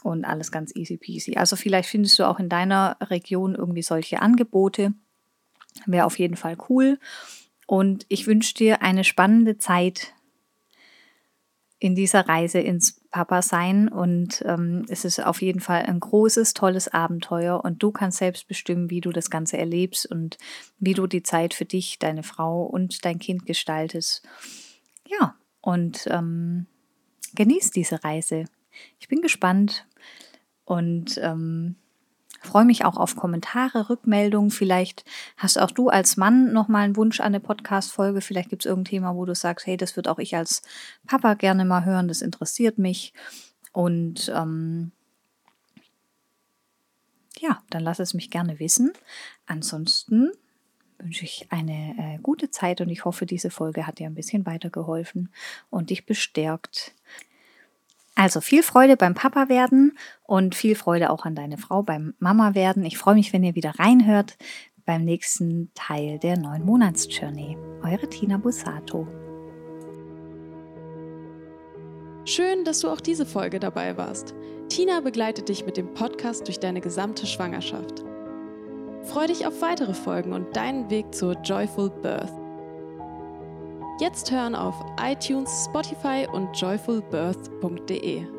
und 0.02 0.24
alles 0.24 0.52
ganz 0.52 0.74
easy 0.76 0.96
peasy. 0.96 1.36
Also 1.36 1.56
vielleicht 1.56 1.88
findest 1.88 2.18
du 2.18 2.24
auch 2.24 2.38
in 2.38 2.48
deiner 2.48 2.96
Region 3.00 3.54
irgendwie 3.54 3.82
solche 3.82 4.22
Angebote. 4.22 4.92
Wäre 5.84 6.06
auf 6.06 6.18
jeden 6.18 6.36
Fall 6.36 6.56
cool. 6.68 6.98
Und 7.66 8.06
ich 8.08 8.26
wünsche 8.26 8.54
dir 8.54 8.82
eine 8.82 9.02
spannende 9.02 9.58
Zeit 9.58 10.14
in 11.78 11.94
dieser 11.94 12.28
Reise 12.28 12.60
ins 12.60 13.00
Papa 13.16 13.40
sein 13.40 13.88
und 13.88 14.44
ähm, 14.46 14.84
es 14.90 15.06
ist 15.06 15.24
auf 15.24 15.40
jeden 15.40 15.60
Fall 15.60 15.86
ein 15.86 16.00
großes, 16.00 16.52
tolles 16.52 16.86
Abenteuer 16.88 17.64
und 17.64 17.82
du 17.82 17.90
kannst 17.90 18.18
selbst 18.18 18.46
bestimmen, 18.46 18.90
wie 18.90 19.00
du 19.00 19.10
das 19.10 19.30
Ganze 19.30 19.56
erlebst 19.56 20.04
und 20.04 20.36
wie 20.78 20.92
du 20.92 21.06
die 21.06 21.22
Zeit 21.22 21.54
für 21.54 21.64
dich, 21.64 21.98
deine 21.98 22.22
Frau 22.22 22.64
und 22.64 23.06
dein 23.06 23.18
Kind 23.18 23.46
gestaltest. 23.46 24.22
Ja, 25.06 25.34
und 25.62 26.06
ähm, 26.10 26.66
genieß 27.34 27.70
diese 27.70 28.04
Reise. 28.04 28.44
Ich 28.98 29.08
bin 29.08 29.22
gespannt 29.22 29.86
und 30.66 31.18
ähm, 31.22 31.76
freue 32.46 32.64
mich 32.64 32.84
auch 32.84 32.96
auf 32.96 33.16
Kommentare, 33.16 33.90
Rückmeldungen. 33.90 34.50
Vielleicht 34.50 35.04
hast 35.36 35.58
auch 35.58 35.70
du 35.70 35.88
als 35.88 36.16
Mann 36.16 36.52
nochmal 36.52 36.84
einen 36.84 36.96
Wunsch 36.96 37.20
an 37.20 37.26
eine 37.26 37.40
Podcast-Folge. 37.40 38.20
Vielleicht 38.20 38.50
gibt 38.50 38.62
es 38.62 38.66
irgendein 38.66 38.90
Thema, 38.90 39.16
wo 39.16 39.24
du 39.24 39.34
sagst, 39.34 39.66
hey, 39.66 39.76
das 39.76 39.96
würde 39.96 40.10
auch 40.10 40.18
ich 40.18 40.36
als 40.36 40.62
Papa 41.06 41.34
gerne 41.34 41.64
mal 41.64 41.84
hören, 41.84 42.08
das 42.08 42.22
interessiert 42.22 42.78
mich. 42.78 43.12
Und 43.72 44.32
ähm, 44.34 44.92
ja, 47.38 47.62
dann 47.70 47.82
lass 47.82 47.98
es 47.98 48.14
mich 48.14 48.30
gerne 48.30 48.58
wissen. 48.58 48.92
Ansonsten 49.46 50.30
wünsche 50.98 51.24
ich 51.24 51.46
eine 51.50 51.94
äh, 51.98 52.18
gute 52.22 52.50
Zeit 52.50 52.80
und 52.80 52.88
ich 52.88 53.04
hoffe, 53.04 53.26
diese 53.26 53.50
Folge 53.50 53.86
hat 53.86 53.98
dir 53.98 54.06
ein 54.06 54.14
bisschen 54.14 54.46
weitergeholfen 54.46 55.30
und 55.70 55.90
dich 55.90 56.06
bestärkt. 56.06 56.94
Also 58.16 58.40
viel 58.40 58.62
Freude 58.62 58.96
beim 58.96 59.14
Papa 59.14 59.50
werden 59.50 59.96
und 60.24 60.54
viel 60.54 60.74
Freude 60.74 61.10
auch 61.10 61.26
an 61.26 61.34
deine 61.34 61.58
Frau 61.58 61.82
beim 61.82 62.14
Mama 62.18 62.54
werden. 62.54 62.82
Ich 62.84 62.96
freue 62.96 63.14
mich, 63.14 63.32
wenn 63.34 63.44
ihr 63.44 63.54
wieder 63.54 63.78
reinhört 63.78 64.38
beim 64.86 65.04
nächsten 65.04 65.70
Teil 65.74 66.18
der 66.18 66.38
neun 66.38 66.64
Monats 66.64 67.06
Journey. 67.10 67.58
Eure 67.82 68.08
Tina 68.08 68.38
Bussato. 68.38 69.06
Schön, 72.24 72.64
dass 72.64 72.80
du 72.80 72.88
auch 72.88 73.02
diese 73.02 73.26
Folge 73.26 73.60
dabei 73.60 73.98
warst. 73.98 74.34
Tina 74.70 75.00
begleitet 75.00 75.50
dich 75.50 75.66
mit 75.66 75.76
dem 75.76 75.92
Podcast 75.92 76.46
durch 76.48 76.58
deine 76.58 76.80
gesamte 76.80 77.26
Schwangerschaft. 77.26 78.02
Freue 79.02 79.28
dich 79.28 79.46
auf 79.46 79.60
weitere 79.60 79.94
Folgen 79.94 80.32
und 80.32 80.56
deinen 80.56 80.88
Weg 80.88 81.14
zur 81.14 81.34
Joyful 81.42 81.90
Birth. 81.90 82.45
Jetzt 83.98 84.30
hören 84.30 84.54
auf 84.54 84.74
iTunes, 85.00 85.64
Spotify 85.64 86.26
und 86.30 86.52
joyfulbirth.de. 86.60 88.35